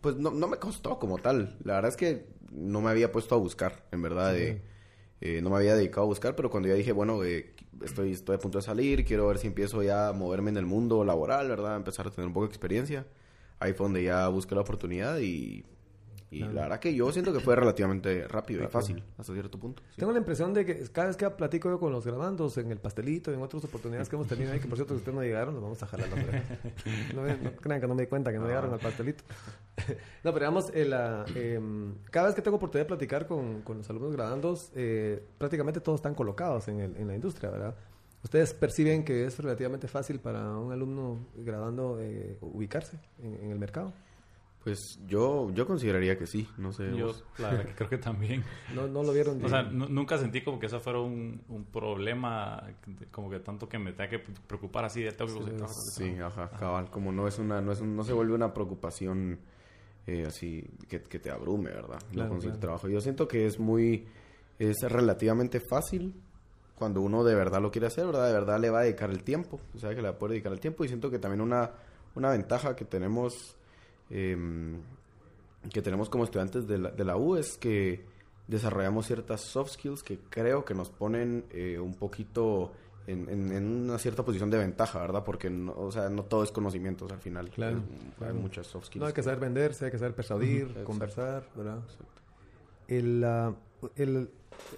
pues 0.00 0.16
no, 0.16 0.30
no, 0.30 0.48
me 0.48 0.58
costó 0.58 0.98
como 0.98 1.18
tal. 1.18 1.56
La 1.64 1.74
verdad 1.74 1.90
es 1.90 1.96
que 1.96 2.26
no 2.50 2.80
me 2.80 2.90
había 2.90 3.12
puesto 3.12 3.34
a 3.34 3.38
buscar, 3.38 3.86
en 3.92 4.02
verdad. 4.02 4.36
Eh, 4.36 5.40
no 5.42 5.50
me 5.50 5.56
había 5.56 5.74
dedicado 5.74 6.02
a 6.02 6.06
buscar, 6.06 6.36
pero 6.36 6.50
cuando 6.50 6.68
ya 6.68 6.74
dije, 6.74 6.92
bueno, 6.92 7.22
eh, 7.24 7.54
estoy, 7.82 8.12
estoy 8.12 8.36
a 8.36 8.38
punto 8.38 8.58
de 8.58 8.62
salir, 8.62 9.04
quiero 9.04 9.26
ver 9.26 9.38
si 9.38 9.46
empiezo 9.46 9.82
ya 9.82 10.08
a 10.08 10.12
moverme 10.12 10.50
en 10.50 10.56
el 10.56 10.66
mundo 10.66 11.04
laboral, 11.04 11.48
¿verdad? 11.48 11.76
Empezar 11.76 12.06
a 12.06 12.10
tener 12.10 12.26
un 12.26 12.32
poco 12.32 12.46
de 12.46 12.50
experiencia. 12.50 13.06
Ahí 13.60 13.72
fue 13.72 13.86
donde 13.86 14.04
ya 14.04 14.28
busqué 14.28 14.54
la 14.54 14.60
oportunidad 14.60 15.18
y 15.18 15.64
y 16.30 16.40
la 16.40 16.62
verdad 16.62 16.78
que 16.78 16.94
yo 16.94 17.10
siento 17.10 17.32
que 17.32 17.40
fue 17.40 17.56
relativamente 17.56 18.28
rápido 18.28 18.62
y 18.62 18.66
fácil 18.66 19.02
hasta 19.16 19.32
cierto 19.32 19.58
punto. 19.58 19.82
Tengo 19.96 20.12
la 20.12 20.18
impresión 20.18 20.52
de 20.52 20.66
que 20.66 20.84
cada 20.92 21.08
vez 21.08 21.16
que 21.16 21.28
platico 21.30 21.70
yo 21.70 21.80
con 21.80 21.90
los 21.90 22.06
grabandos 22.06 22.58
en 22.58 22.70
el 22.70 22.78
pastelito 22.78 23.30
y 23.30 23.34
en 23.34 23.42
otras 23.42 23.64
oportunidades 23.64 24.08
que 24.08 24.16
hemos 24.16 24.28
tenido 24.28 24.52
ahí, 24.52 24.60
que 24.60 24.68
por 24.68 24.76
cierto 24.76 24.94
que 24.94 24.98
ustedes 24.98 25.14
no 25.14 25.22
llegaron, 25.22 25.54
nos 25.54 25.62
vamos 25.62 25.82
a 25.82 25.86
jalar 25.86 26.08
la 26.10 26.16
no, 27.14 27.22
no, 27.22 27.52
crean 27.52 27.80
que 27.80 27.86
no 27.86 27.94
me 27.94 28.02
di 28.02 28.08
cuenta 28.08 28.30
que 28.30 28.38
no 28.38 28.44
ah. 28.44 28.48
llegaron 28.48 28.72
al 28.72 28.78
pastelito. 28.78 29.24
no, 30.24 30.32
pero 30.34 30.38
digamos, 30.38 30.70
eh, 30.74 31.60
cada 32.10 32.26
vez 32.26 32.34
que 32.34 32.42
tengo 32.42 32.58
oportunidad 32.58 32.84
de 32.84 32.88
platicar 32.88 33.26
con, 33.26 33.62
con 33.62 33.78
los 33.78 33.88
alumnos 33.88 34.12
grabandos, 34.12 34.70
eh, 34.74 35.22
prácticamente 35.38 35.80
todos 35.80 35.98
están 35.98 36.14
colocados 36.14 36.68
en, 36.68 36.80
el, 36.80 36.96
en 36.96 37.08
la 37.08 37.14
industria, 37.14 37.50
¿verdad? 37.50 37.74
¿Ustedes 38.22 38.52
perciben 38.52 39.04
que 39.04 39.24
es 39.24 39.38
relativamente 39.38 39.88
fácil 39.88 40.18
para 40.18 40.58
un 40.58 40.72
alumno 40.72 41.20
grabando 41.36 41.98
eh, 42.00 42.36
ubicarse 42.40 42.98
en, 43.22 43.34
en 43.34 43.50
el 43.50 43.58
mercado? 43.58 43.94
Pues 44.68 44.98
yo, 45.06 45.50
yo 45.54 45.66
consideraría 45.66 46.18
que 46.18 46.26
sí, 46.26 46.46
no 46.58 46.72
sé. 46.72 46.94
Yo, 46.94 47.14
la 47.38 47.50
verdad 47.50 47.66
que 47.66 47.74
creo 47.74 47.88
que 47.88 47.98
también. 47.98 48.44
No, 48.74 48.86
no 48.86 49.02
lo 49.02 49.12
vieron. 49.12 49.42
O 49.42 49.48
sea, 49.48 49.62
nunca 49.62 50.18
sentí 50.18 50.42
como 50.42 50.58
que 50.58 50.66
eso 50.66 50.78
fuera 50.78 51.00
un, 51.00 51.40
un, 51.48 51.64
problema, 51.64 52.62
como 53.10 53.30
que 53.30 53.40
tanto 53.40 53.68
que 53.68 53.78
me 53.78 53.92
tenga 53.92 54.10
que 54.10 54.18
preocupar 54.18 54.84
así 54.84 55.02
de 55.02 55.12
tengo 55.12 55.42
que 55.44 55.52
Sí, 55.94 56.18
ajá, 56.18 56.50
cabal. 56.50 56.90
Como 56.90 57.12
no 57.12 57.26
es 57.26 57.38
una, 57.38 57.62
no 57.62 57.72
es 57.72 57.80
no 57.80 58.04
se 58.04 58.12
vuelve 58.12 58.34
una 58.34 58.52
preocupación 58.52 59.38
eh, 60.06 60.24
así 60.26 60.64
que, 60.88 61.02
que, 61.02 61.18
te 61.18 61.30
abrume, 61.30 61.70
¿verdad? 61.70 61.98
no 62.12 62.28
conseguir 62.28 62.58
trabajo. 62.58 62.88
Yo 62.88 63.00
siento 63.00 63.28
que 63.28 63.46
es 63.46 63.58
muy, 63.58 64.06
es 64.58 64.76
relativamente 64.82 65.60
fácil 65.60 66.14
cuando 66.74 67.00
uno 67.00 67.24
de 67.24 67.34
verdad 67.34 67.60
lo 67.60 67.70
quiere 67.70 67.88
hacer, 67.88 68.06
¿verdad? 68.06 68.26
De 68.26 68.32
verdad 68.32 68.60
le 68.60 68.70
va 68.70 68.80
a 68.80 68.82
dedicar 68.82 69.10
el 69.10 69.22
tiempo, 69.22 69.60
o 69.74 69.78
sea, 69.78 69.90
que 69.90 69.96
le 69.96 70.02
va 70.02 70.10
a 70.10 70.18
poder 70.18 70.32
dedicar 70.32 70.52
el 70.52 70.60
tiempo. 70.60 70.84
Y 70.84 70.88
siento 70.88 71.10
que 71.10 71.18
también 71.18 71.40
una, 71.40 71.72
una 72.14 72.30
ventaja 72.30 72.76
que 72.76 72.84
tenemos 72.84 73.57
Em, 74.10 74.80
que 75.72 75.82
tenemos 75.82 76.08
como 76.08 76.24
estudiantes 76.24 76.66
de 76.66 76.78
la, 76.78 76.90
de 76.90 77.04
la 77.04 77.16
U 77.16 77.36
es 77.36 77.58
que 77.58 78.04
desarrollamos 78.46 79.06
ciertas 79.06 79.42
soft 79.42 79.72
skills 79.72 80.02
que 80.02 80.18
creo 80.30 80.64
que 80.64 80.74
nos 80.74 80.88
ponen 80.88 81.44
eh, 81.50 81.78
un 81.78 81.94
poquito 81.94 82.72
en, 83.06 83.28
en, 83.28 83.66
una 83.84 83.98
cierta 83.98 84.22
posición 84.22 84.50
de 84.50 84.58
ventaja, 84.58 85.00
¿verdad? 85.00 85.24
Porque, 85.24 85.48
no, 85.48 85.72
o 85.72 85.90
sea, 85.90 86.10
no 86.10 86.24
todo 86.24 86.42
es 86.42 86.52
conocimientos 86.52 87.10
al 87.10 87.20
final. 87.20 87.50
Claro. 87.50 87.80
Hay 88.20 88.34
muchas 88.34 88.66
soft 88.66 88.86
skills. 88.86 89.00
No 89.00 89.06
hay 89.06 89.14
que 89.14 89.22
saber 89.22 89.40
venderse, 89.40 89.86
hay 89.86 89.90
que 89.90 89.98
saber 89.98 90.14
persuadir, 90.14 90.82
conversar, 90.84 91.48
¿verdad? 91.56 91.78
El, 92.86 93.24
uh, 93.24 93.88
el, 93.96 94.30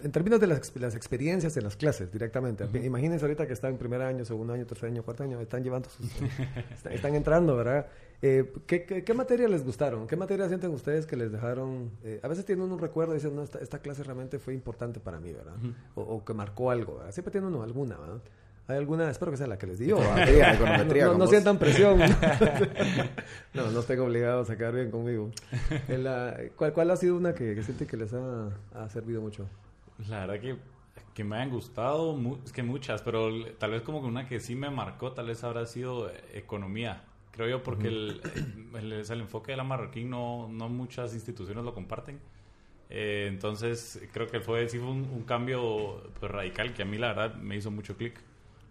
en 0.03 0.13
términos 0.13 0.41
de 0.41 0.47
las, 0.47 0.75
las, 0.77 0.95
experiencias 0.95 1.57
en 1.57 1.65
las 1.65 1.77
clases 1.77 2.11
directamente, 2.13 2.65
imagínense 2.83 3.25
ahorita 3.25 3.47
que 3.47 3.53
están 3.53 3.73
en 3.73 3.79
primer 3.79 4.03
año, 4.03 4.25
segundo 4.25 4.53
año, 4.53 4.67
tercer 4.67 4.91
año, 4.91 5.03
cuarto 5.03 5.25
año, 5.25 5.41
están 5.41 5.63
llevando 5.63 5.89
sus, 5.89 6.07
están, 6.91 7.15
entrando, 7.15 7.57
¿verdad? 7.57 7.87
Eh, 8.23 8.53
¿qué, 8.67 8.85
qué, 8.85 9.15
materia 9.15 9.49
les 9.49 9.65
gustaron? 9.65 10.07
¿Qué 10.07 10.17
materia 10.17 10.47
sienten 10.49 10.73
ustedes 10.73 11.07
que 11.07 11.17
les 11.17 11.33
dejaron? 11.33 11.91
Eh, 12.05 12.21
a 12.23 12.29
veces 12.29 12.45
tienen 12.45 12.71
un 12.71 12.79
recuerdo 12.79 13.15
y 13.15 13.17
dicen, 13.17 13.35
no, 13.35 13.43
esta, 13.43 13.59
esta, 13.59 13.79
clase 13.79 14.03
realmente 14.03 14.39
fue 14.39 14.55
importante 14.55 15.01
para 15.01 15.19
mí, 15.21 15.33
¿verdad? 15.33 15.55
o, 15.95 16.25
que 16.25 16.35
marcó 16.35 16.71
algo, 16.71 17.01
Siempre 17.11 17.33
tienen 17.33 17.49
uno, 17.49 17.63
alguna, 17.63 17.97
¿verdad? 17.99 18.21
¿Hay 18.69 18.77
alguna? 18.77 19.11
Espero 19.11 19.31
que 19.31 19.37
sea 19.37 19.47
la 19.47 19.59
que 19.59 19.67
les 19.67 19.79
dio. 19.79 19.99
no, 21.01 21.15
no, 21.19 21.27
sientan 21.27 21.59
presión. 21.59 21.99
no, 23.55 23.71
no 23.71 23.81
estén 23.81 24.01
obligados 24.01 24.49
a 24.51 24.57
quedar 24.57 24.75
bien 24.75 24.91
conmigo. 24.91 25.31
¿cuál, 26.57 26.73
¿Cuál 26.73 26.91
ha 26.91 26.97
sido 26.97 27.17
una 27.17 27.35
que, 27.35 27.55
que 27.55 27.63
siente 27.63 27.87
que 27.87 27.97
les 27.97 28.13
ha, 28.15 28.51
ha 28.75 28.89
servido 28.89 29.21
mucho? 29.21 29.49
La 30.09 30.27
verdad 30.27 30.41
que, 30.41 30.57
que 31.15 31.25
me 31.25 31.37
han 31.37 31.51
gustado, 31.51 32.19
es 32.45 32.53
que 32.53 32.63
muchas, 32.63 33.03
pero 33.03 33.31
tal 33.59 33.73
vez 33.73 33.83
como 33.83 34.01
que 34.01 34.07
una 34.07 34.27
que 34.27 34.41
sí 34.41 34.55
me 34.55 34.71
marcó, 34.71 35.13
tal 35.13 35.27
vez 35.27 35.43
habrá 35.45 35.67
sido 35.67 36.09
eh, 36.09 36.15
economía. 36.35 37.05
Creo 37.33 37.49
yo 37.49 37.63
porque 37.63 37.89
el, 37.89 38.21
el, 38.75 38.93
el, 38.93 39.21
enfoque 39.21 39.53
de 39.53 39.57
la 39.57 39.65
marroquín 39.65 40.11
no, 40.11 40.49
no 40.49 40.69
muchas 40.69 41.15
instituciones 41.15 41.65
lo 41.65 41.75
comparten. 41.75 42.19
Eh, 42.91 43.27
entonces 43.29 44.03
creo 44.13 44.27
que 44.27 44.41
fue, 44.41 44.69
sí 44.69 44.79
fue 44.79 44.89
un, 44.89 45.23
cambio 45.23 46.03
pues, 46.19 46.31
radical 46.31 46.75
que 46.75 46.83
a 46.83 46.85
mí 46.85 46.99
la 46.99 47.09
verdad 47.09 47.35
me 47.37 47.57
hizo 47.57 47.71
mucho 47.71 47.97
clic 47.97 48.21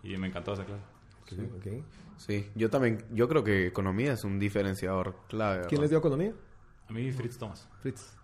y 0.04 0.18
me 0.18 0.28
encantó 0.28 0.54
esa 0.54 0.66
clase. 0.66 0.84
Sí, 1.28 1.50
okay. 1.58 1.84
sí, 2.18 2.52
yo 2.56 2.70
también, 2.70 3.06
yo 3.12 3.28
creo 3.28 3.44
que 3.44 3.68
economía 3.68 4.14
es 4.14 4.24
un 4.24 4.40
diferenciador 4.40 5.16
clave. 5.28 5.68
¿Quién 5.68 5.82
les 5.82 5.92
dio 5.92 6.00
economía? 6.00 6.34
A 6.88 6.92
mí 6.92 7.12
Fritz 7.12 7.38
Thomas. 7.38 7.68
Fritz. 7.82 8.16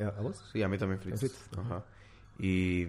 ¿A 0.00 0.20
vos? 0.20 0.48
Sí, 0.52 0.62
a 0.62 0.68
mí 0.68 0.78
también 0.78 1.00
Fritz. 1.00 1.48
Ajá. 1.58 1.84
Y, 2.38 2.88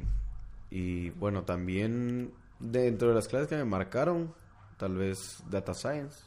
y 0.70 1.10
bueno, 1.12 1.44
también 1.44 2.32
dentro 2.60 3.10
de 3.10 3.16
las 3.16 3.28
clases 3.28 3.48
que 3.48 3.56
me 3.56 3.66
marcaron, 3.66 4.34
tal 4.78 4.96
vez 4.96 5.44
Data 5.50 5.74
Science. 5.74 6.24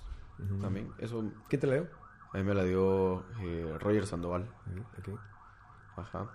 También. 0.61 0.93
Eso, 0.99 1.33
¿Qué 1.49 1.59
te 1.59 1.67
leo? 1.67 1.88
A 2.33 2.38
mí 2.38 2.45
me 2.45 2.55
la 2.55 2.65
dio 2.65 3.25
eh, 3.41 3.77
Roger 3.81 4.07
Sandoval. 4.07 4.49
Ajá. 5.97 6.31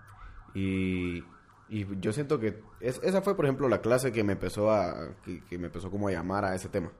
Y, 0.54 1.24
y 1.70 1.86
yo 2.00 2.14
siento 2.14 2.40
que 2.40 2.62
esa 2.80 3.22
fue, 3.22 3.36
por 3.36 3.46
ejemplo, 3.46 3.68
la 3.68 3.82
clase 3.82 4.12
que 4.12 4.24
me 4.24 4.34
empezó 4.34 4.72
a 4.72 5.16
que, 5.24 5.58
me 5.58 5.68
empezó 5.68 5.90
como 5.90 6.08
a 6.08 6.12
llamar 6.12 6.46
a 6.46 6.56
ese 6.56 6.70
tema. 6.70 6.92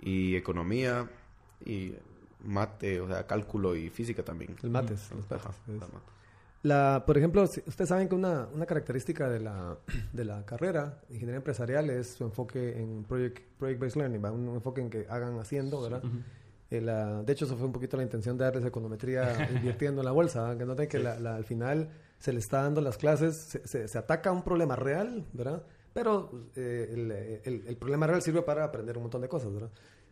Y 0.00 0.34
economía 0.34 1.08
y 1.64 1.94
mate, 2.44 3.00
o 3.00 3.06
sea, 3.06 3.26
cálculo 3.26 3.76
y 3.76 3.90
física 3.90 4.24
también. 4.24 4.56
El 4.62 4.70
mates, 4.70 5.10
los 5.10 5.26
la, 6.62 7.04
por 7.06 7.16
ejemplo, 7.16 7.42
ustedes 7.42 7.88
saben 7.88 8.08
que 8.08 8.14
una, 8.14 8.46
una 8.52 8.66
característica 8.66 9.30
de 9.30 9.40
la, 9.40 9.78
de 10.12 10.24
la 10.24 10.44
carrera 10.44 11.00
de 11.08 11.14
ingeniería 11.14 11.38
empresarial 11.38 11.88
es 11.90 12.14
su 12.14 12.24
enfoque 12.24 12.78
en 12.78 13.04
project, 13.04 13.40
project 13.58 13.80
based 13.80 13.96
learning, 13.96 14.24
un 14.26 14.54
enfoque 14.54 14.80
en 14.80 14.90
que 14.90 15.06
hagan 15.08 15.38
haciendo, 15.38 15.80
¿verdad? 15.80 16.02
Eh, 16.70 16.80
de 16.80 17.32
hecho, 17.32 17.46
eso 17.46 17.56
fue 17.56 17.66
un 17.66 17.72
poquito 17.72 17.96
la 17.96 18.02
intención 18.02 18.36
de 18.36 18.44
darles 18.44 18.64
econometría 18.64 19.48
invirtiendo 19.54 20.02
en 20.02 20.04
la 20.04 20.12
bolsa, 20.12 20.56
que 20.56 20.64
noten 20.64 20.88
que 20.88 20.98
la, 20.98 21.34
al 21.34 21.44
final 21.44 21.88
se 22.20 22.32
le 22.32 22.38
está 22.38 22.62
dando 22.62 22.80
las 22.80 22.96
clases, 22.98 23.58
se, 23.64 23.88
se, 23.88 23.98
ataca 23.98 24.30
un 24.30 24.42
problema 24.42 24.76
real, 24.76 25.24
¿verdad? 25.32 25.64
Pero 25.92 26.30
eh, 26.54 27.40
el, 27.44 27.64
el, 27.66 27.76
problema 27.76 28.06
real 28.06 28.22
sirve 28.22 28.42
para 28.42 28.62
aprender 28.62 28.96
un 28.96 29.04
montón 29.04 29.22
de 29.22 29.28
cosas, 29.28 29.52
¿verdad? 29.52 29.70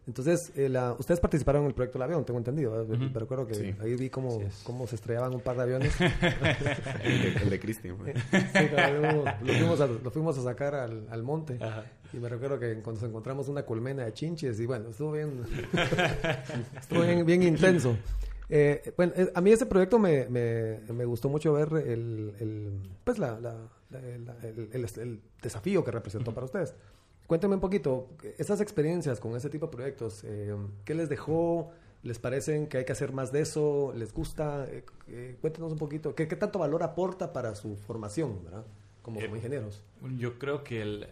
Entonces, 0.09 0.51
eh, 0.57 0.73
ustedes 0.99 1.21
participaron 1.21 1.63
en 1.63 1.69
el 1.69 1.75
proyecto 1.75 1.99
del 1.99 2.05
avión, 2.05 2.25
tengo 2.25 2.39
entendido. 2.39 2.83
Me 2.87 3.11
recuerdo 3.11 3.47
que 3.47 3.77
ahí 3.79 3.95
vi 3.95 4.09
cómo, 4.09 4.41
cómo 4.65 4.87
se 4.87 4.95
estrellaban 4.97 5.35
un 5.35 5.41
par 5.43 5.57
de 5.57 5.63
aviones. 5.65 5.95
el, 7.05 7.51
de, 7.51 7.61
Cristian. 7.61 7.99
sí, 8.07 8.69
lo, 9.43 9.53
fuimos 9.53 9.81
a, 9.83 9.87
lo, 9.87 10.11
fuimos 10.11 10.39
a, 10.39 10.43
sacar 10.43 10.75
al, 10.75 11.07
al 11.11 11.23
monte. 11.23 11.59
Y 12.15 12.17
me 12.17 12.31
recuerdo 12.31 12.59
que 12.59 12.73
cuando 12.77 13.03
nos 13.03 13.11
encontramos 13.11 13.49
una 13.49 13.67
colmena 13.67 14.07
de 14.07 14.15
chinches 14.15 14.59
y 14.61 14.65
bueno, 14.65 14.89
estuvo 14.89 15.13
bien, 15.13 15.45
estuvo 16.81 17.03
bien, 17.03 17.27
bien 17.27 17.43
intenso. 17.43 17.95
Eh, 18.51 18.93
bueno, 18.97 19.13
eh, 19.17 19.31
a 19.35 19.41
mí 19.41 19.51
ese 19.51 19.67
proyecto 19.67 19.99
me, 19.99 20.27
me, 20.29 20.81
me 20.93 21.05
gustó 21.05 21.29
mucho 21.29 21.53
ver 21.53 21.69
el, 21.87 22.35
el 22.41 22.81
pues 23.05 23.19
la, 23.19 23.39
la, 23.39 23.55
el, 23.93 24.71
el, 24.73 25.21
desafío 25.43 25.85
que 25.85 25.91
representó 25.91 26.33
para 26.33 26.47
ustedes. 26.47 26.75
Cuéntame 27.27 27.57
un 27.57 27.61
poquito, 27.61 28.09
esas 28.39 28.61
experiencias 28.61 29.21
con 29.21 29.37
ese 29.37 29.51
tipo 29.51 29.67
de 29.67 29.73
proyectos, 29.73 30.25
eh, 30.25 30.57
¿qué 30.85 30.95
les 30.95 31.11
dejó? 31.11 31.71
¿Les 32.03 32.19
parecen 32.19 32.69
que 32.69 32.79
hay 32.79 32.85
que 32.85 32.93
hacer 32.93 33.13
más 33.13 33.33
de 33.33 33.41
eso? 33.43 33.93
¿Les 33.95 34.15
gusta? 34.15 34.65
Eh, 34.71 34.85
eh, 35.09 35.37
cuéntanos 35.41 35.73
un 35.73 35.79
poquito, 35.79 36.15
¿qué, 36.15 36.27
tanto 36.27 36.59
valor 36.59 36.83
aporta 36.83 37.33
para 37.33 37.55
su 37.55 37.77
formación, 37.77 38.45
¿verdad? 38.45 38.65
Como, 39.03 39.21
ingenieros. 39.21 39.83
Yo 40.17 40.39
creo 40.39 40.65
que 40.65 40.81
el, 40.81 41.07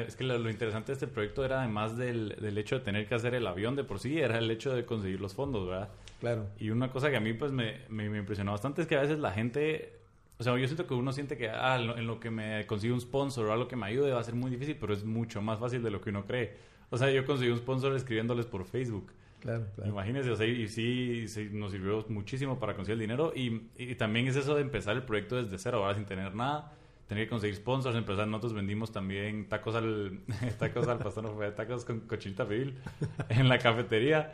es 0.00 0.16
que 0.16 0.24
lo, 0.24 0.50
interesante 0.50 0.88
de 0.88 0.94
este 0.94 1.06
proyecto 1.06 1.44
era 1.44 1.60
además 1.60 1.96
del, 1.96 2.36
del, 2.40 2.58
hecho 2.58 2.78
de 2.78 2.84
tener 2.84 3.06
que 3.06 3.14
hacer 3.14 3.34
el 3.34 3.46
avión 3.46 3.76
de 3.76 3.84
por 3.84 3.98
sí, 3.98 4.18
era 4.18 4.38
el 4.38 4.50
hecho 4.50 4.74
de 4.74 4.84
conseguir 4.84 5.20
los 5.20 5.34
fondos, 5.34 5.68
¿verdad? 5.68 5.88
Claro. 6.20 6.46
Y 6.58 6.70
una 6.70 6.90
cosa 6.90 7.10
que 7.10 7.16
a 7.16 7.20
mí 7.20 7.32
pues 7.32 7.52
me, 7.52 7.80
me, 7.88 8.08
me 8.08 8.18
impresionó 8.18 8.52
bastante 8.52 8.82
es 8.82 8.88
que 8.88 8.96
a 8.96 9.02
veces 9.02 9.18
la 9.18 9.32
gente 9.32 10.02
o 10.42 10.44
sea, 10.44 10.58
yo 10.58 10.66
siento 10.66 10.88
que 10.88 10.94
uno 10.94 11.12
siente 11.12 11.36
que 11.36 11.50
ah, 11.50 11.78
en 11.96 12.06
lo 12.08 12.18
que 12.18 12.28
me 12.28 12.66
consigue 12.66 12.92
un 12.92 13.00
sponsor 13.00 13.46
o 13.46 13.52
algo 13.52 13.68
que 13.68 13.76
me 13.76 13.86
ayude 13.86 14.10
va 14.10 14.18
a 14.18 14.24
ser 14.24 14.34
muy 14.34 14.50
difícil, 14.50 14.76
pero 14.80 14.92
es 14.92 15.04
mucho 15.04 15.40
más 15.40 15.60
fácil 15.60 15.84
de 15.84 15.90
lo 15.92 16.00
que 16.00 16.10
uno 16.10 16.26
cree. 16.26 16.56
O 16.90 16.98
sea, 16.98 17.12
yo 17.12 17.24
conseguí 17.24 17.52
un 17.52 17.58
sponsor 17.58 17.94
escribiéndoles 17.94 18.46
por 18.46 18.64
Facebook. 18.64 19.12
Claro, 19.38 19.66
claro. 19.76 19.90
Imagínense, 19.90 20.30
o 20.32 20.36
sea, 20.36 20.46
y 20.46 20.66
sí, 20.66 21.26
nos 21.52 21.70
sirvió 21.70 22.04
muchísimo 22.08 22.58
para 22.58 22.74
conseguir 22.74 22.94
el 22.94 23.00
dinero. 23.00 23.32
Y, 23.36 23.68
y, 23.76 23.94
también 23.94 24.26
es 24.26 24.34
eso 24.34 24.56
de 24.56 24.62
empezar 24.62 24.96
el 24.96 25.04
proyecto 25.04 25.40
desde 25.40 25.58
cero, 25.58 25.78
ahora 25.78 25.94
sin 25.94 26.06
tener 26.06 26.34
nada. 26.34 26.72
Tener 27.12 27.26
que 27.26 27.30
conseguir 27.30 27.56
sponsors, 27.56 27.94
empezar. 27.94 28.26
Nosotros 28.26 28.54
vendimos 28.54 28.90
también 28.90 29.46
tacos 29.46 29.74
al, 29.74 30.20
tacos 30.58 30.88
al 30.88 30.96
pastor, 30.96 31.24
no 31.24 31.34
fue 31.34 31.50
tacos 31.50 31.84
con 31.84 32.00
cochinita 32.00 32.48
pibil 32.48 32.78
en 33.28 33.50
la 33.50 33.58
cafetería 33.58 34.32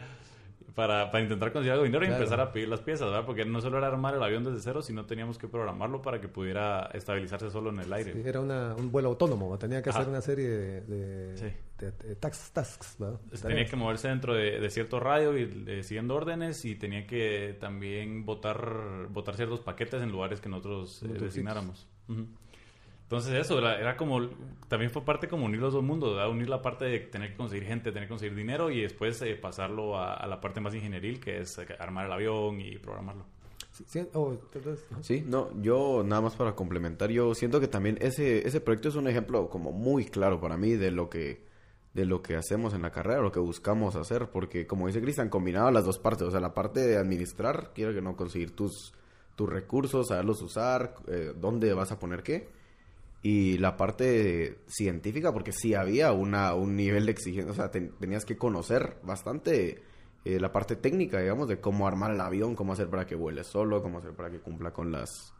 para, 0.77 1.11
para 1.11 1.25
intentar 1.25 1.51
conseguir 1.51 1.73
algo 1.73 1.83
de 1.83 1.89
dinero 1.89 2.05
y 2.05 2.15
empezar 2.15 2.39
a 2.39 2.53
pedir 2.53 2.69
las 2.69 2.79
piezas, 2.83 3.09
¿verdad? 3.09 3.27
Porque 3.27 3.45
no 3.45 3.61
solo 3.61 3.79
era 3.79 3.89
armar 3.89 4.15
el 4.15 4.23
avión 4.23 4.45
desde 4.45 4.61
cero, 4.61 4.81
sino 4.81 5.07
teníamos 5.07 5.37
que 5.37 5.49
programarlo 5.49 6.01
para 6.01 6.21
que 6.21 6.29
pudiera 6.29 6.89
estabilizarse 6.95 7.51
solo 7.51 7.71
en 7.71 7.81
el 7.81 7.93
aire. 7.93 8.23
era 8.25 8.41
un 8.41 8.93
vuelo 8.93 9.09
autónomo, 9.09 9.59
tenía 9.59 9.83
que 9.83 9.91
hacer 9.91 10.09
una 10.09 10.21
serie 10.21 10.49
de, 10.83 11.53
de, 11.79 12.15
tasks, 12.15 12.95
¿verdad? 13.01 13.19
Tenía 13.43 13.67
que 13.67 13.75
moverse 13.75 14.07
dentro 14.07 14.35
de, 14.35 14.71
cierto 14.71 15.01
radio 15.01 15.37
y 15.37 15.83
siguiendo 15.83 16.15
órdenes 16.15 16.65
y 16.65 16.77
tenía 16.77 17.09
que 17.09 17.57
también 17.59 18.25
botar, 18.25 19.09
botar 19.11 19.35
ciertos 19.35 19.59
paquetes 19.59 20.01
en 20.01 20.13
lugares 20.13 20.41
que 20.41 20.49
nosotros 20.49 21.03
eh, 21.03 21.09
designáramos. 21.09 21.89
Entonces 23.09 23.33
eso, 23.33 23.59
era, 23.59 23.97
como, 23.97 24.29
también 24.69 24.91
fue 24.91 25.03
parte 25.03 25.29
como 25.29 25.47
unir 25.47 25.61
los 25.61 25.73
dos 25.73 25.83
mundos, 25.83 26.21
unir 26.31 26.50
la 26.50 26.61
parte 26.61 26.85
de 26.85 27.00
tener 27.00 27.31
que 27.31 27.37
conseguir 27.38 27.67
gente, 27.67 27.91
tener 27.91 28.07
que 28.07 28.11
conseguir 28.11 28.37
dinero 28.37 28.71
y 28.71 28.83
después 28.83 29.23
eh, 29.23 29.35
pasarlo 29.35 29.99
a, 29.99 30.27
la 30.27 30.43
parte 30.43 30.61
más 30.61 30.75
ingenieril, 30.75 31.19
que 31.19 31.38
es 31.38 31.57
eh, 31.57 31.67
armar 31.79 32.05
el 32.05 32.12
avión 32.12 32.61
y 32.61 32.77
programarlo. 32.77 33.25
Oh, 34.12 34.37
sí, 35.00 35.25
no, 35.27 35.50
yo 35.62 36.03
nada 36.05 36.21
más 36.21 36.37
para 36.37 36.55
complementar, 36.55 37.09
yo 37.09 37.35
siento 37.35 37.61
que 37.61 37.69
también 37.69 37.97
ese, 38.03 38.47
ese 38.47 38.61
proyecto 38.61 38.91
es 38.91 38.97
un 38.97 39.09
ejemplo 39.09 39.49
como 39.49 39.73
muy 39.73 40.05
claro 40.05 40.38
para 40.38 40.59
mí 40.59 40.73
de 40.73 40.91
lo 40.91 41.09
que 41.09 41.49
de 41.95 42.05
lo 42.05 42.21
que 42.21 42.37
hacemos 42.37 42.75
en 42.75 42.83
la 42.83 42.93
carrera, 42.93 43.23
lo 43.23 43.33
que 43.33 43.41
buscamos 43.41 43.97
hacer, 43.97 44.29
porque 44.29 44.67
como 44.67 44.87
dice 44.87 45.00
Cristian, 45.00 45.31
combinado 45.31 45.71
las 45.71 45.87
dos 45.87 45.99
partes, 45.99 46.29
o 46.29 46.31
sea, 46.31 46.41
la 46.41 46.53
parte 46.53 46.81
de 46.81 46.99
administrar, 46.99 47.73
quiero 47.75 47.95
que 47.95 48.03
no 48.03 48.17
conseguir 48.17 48.55
tus, 48.55 48.93
tus 49.35 49.49
recursos, 49.49 50.09
saberlos 50.09 50.43
usar, 50.43 50.95
eh, 51.09 51.33
dónde 51.35 51.73
vas 51.73 51.91
a 51.91 51.99
poner 51.99 52.23
qué, 52.23 52.50
y 53.23 53.59
la 53.59 53.77
parte 53.77 54.61
científica, 54.69 55.33
porque 55.33 55.53
sí 55.53 55.75
había 55.75 56.13
una, 56.13 56.55
un 56.55 56.77
nivel 56.77 57.07
de 57.07 57.13
exigencia, 57.13 57.51
o 57.51 57.55
sea, 57.55 57.71
tenías 57.71 58.25
que 58.25 58.37
conocer 58.37 58.99
bastante 59.03 59.83
eh, 60.25 60.39
la 60.39 60.53
parte 60.53 60.77
técnica, 60.77 61.21
digamos, 61.21 61.49
de 61.49 61.61
cómo 61.61 61.89
armar 61.89 62.13
el 62.13 62.21
avión, 62.21 62.55
cómo 62.55 62.73
hacer 62.73 62.89
para 62.89 63.07
que 63.07 63.15
vuele 63.15 63.45
solo, 63.45 63.83
cómo 63.83 63.99
hacer 63.99 64.13
para 64.13 64.31
que 64.31 64.41
cumpla 64.41 64.73
con 64.73 64.93
las 64.93 65.35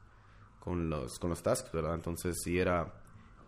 con 0.61 0.91
los 0.91 1.19
con 1.19 1.31
los 1.31 1.43
tasks, 1.43 1.73
¿verdad? 1.73 1.95
Entonces 1.95 2.37
sí 2.43 2.59
era 2.59 2.93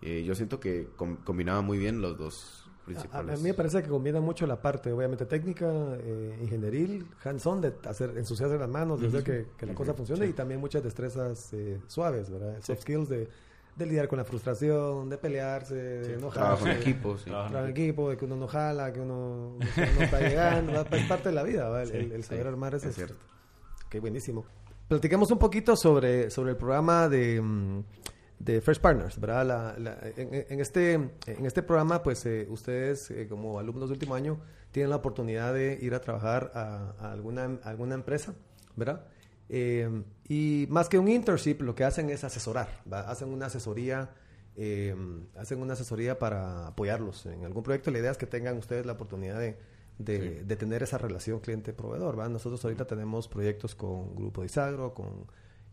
eh, 0.03 0.23
yo 0.25 0.35
siento 0.35 0.59
que 0.59 0.89
combinaba 1.25 1.61
muy 1.61 1.79
bien 1.79 2.01
los 2.01 2.17
dos 2.17 2.71
principales. 2.85 3.39
A, 3.39 3.43
mí 3.43 3.49
me 3.49 3.55
parece 3.55 3.83
que 3.83 3.89
combina 3.89 4.21
mucho 4.21 4.47
la 4.47 4.61
parte, 4.61 4.91
obviamente, 4.93 5.27
técnica, 5.27 5.67
eh, 5.99 6.39
ingenieril, 6.41 7.07
hands-on, 7.23 7.61
de 7.61 7.75
hacer, 7.87 8.17
ensuciarse 8.17 8.57
las 8.57 8.69
manos, 8.69 9.01
de 9.01 9.09
hacer 9.09 9.23
que, 9.57 9.67
la 9.67 9.75
cosa 9.75 9.93
funcione, 9.93 10.27
y 10.27 10.33
también 10.33 10.59
muchas 10.59 10.83
destrezas 10.83 11.53
eh, 11.53 11.81
suaves, 11.87 12.31
¿verdad? 12.31 12.63
Soft 12.63 12.81
skills 12.81 13.09
de, 13.11 13.29
de, 13.77 13.87
lidiar 13.87 14.09
con 14.09 14.19
la 14.19 14.25
frustración, 14.25 15.09
de 15.09 15.19
pelearse, 15.19 15.75
de 15.75 16.15
enojarse. 16.15 16.39
Trabajo 16.39 16.67
en 16.67 16.77
equipo, 16.77 17.19
sí. 17.19 17.25
Trabajo 17.25 17.59
en 17.59 17.71
equipo, 17.71 18.11
de 18.11 18.17
que 18.17 18.25
uno 18.25 18.37
no 18.37 18.47
jala, 18.47 18.93
que 18.93 19.01
uno 19.01 19.57
no, 19.59 20.03
está 20.03 20.21
llegando, 20.21 20.87
es 20.91 21.07
parte 21.07 21.29
de 21.31 21.35
la 21.35 21.43
vida, 21.43 21.69
¿verdad? 21.69 21.95
El, 21.95 22.25
saber 22.25 22.47
armar 22.47 22.75
eso. 22.75 22.89
Es 22.89 22.95
cierto. 22.95 23.17
Qué 23.89 24.01
buenísimo. 24.01 24.45
Platiquemos 24.89 25.31
un 25.31 25.39
poquito 25.39 25.77
sobre, 25.77 26.31
sobre 26.31 26.51
el 26.51 26.57
programa 26.57 27.09
de... 27.09 27.41
Mm, 27.41 27.83
de 28.41 28.63
Fresh 28.63 28.81
Partners, 28.81 29.21
¿verdad? 29.21 29.77
en, 30.17 30.61
este, 30.61 30.95
en 30.95 31.47
este 31.47 31.63
programa, 31.63 32.03
pues 32.03 32.25
eh, 32.25 32.47
ustedes 32.49 33.11
eh, 33.11 33.29
como 33.29 33.59
alumnos 33.59 33.91
de 33.91 33.93
último 33.93 34.15
año 34.15 34.41
tienen 34.73 34.91
la 34.91 34.97
oportunidad 34.97 35.53
de 35.53 35.79
ir 35.81 35.95
a 35.95 36.01
trabajar 36.01 36.51
a, 36.55 37.13
alguna, 37.13 37.59
alguna 37.65 37.95
empresa, 37.95 38.35
¿verdad? 38.77 39.05
Eh, 39.51 40.05
y 40.29 40.67
más 40.71 40.89
que 40.89 40.99
un 40.99 41.09
internship, 41.09 41.61
lo 41.61 41.75
que 41.75 41.85
hacen 41.85 42.09
es 42.09 42.25
asesorar, 42.25 42.69
hacen 42.91 43.29
una 43.29 43.47
asesoría, 43.47 44.11
hacen 45.37 45.61
una 45.61 45.73
asesoría 45.73 46.19
para 46.19 46.69
apoyarlos 46.69 47.27
en 47.27 47.45
algún 47.45 47.63
proyecto. 47.63 47.91
La 47.91 47.99
idea 47.99 48.11
es 48.13 48.17
que 48.17 48.27
tengan 48.27 48.57
ustedes 48.59 48.87
la 48.87 48.93
oportunidad 48.93 49.41
de, 49.41 49.57
de, 49.99 50.57
tener 50.57 50.83
esa 50.83 50.99
relación 50.99 51.41
cliente-proveedor. 51.41 52.17
Nosotros 52.31 52.65
ahorita 52.65 52.87
tenemos 52.87 53.27
proyectos 53.27 53.75
con 53.75 54.15
Grupo 54.15 54.43
de 54.43 54.47
Isagro, 54.47 54.95
con 54.95 55.27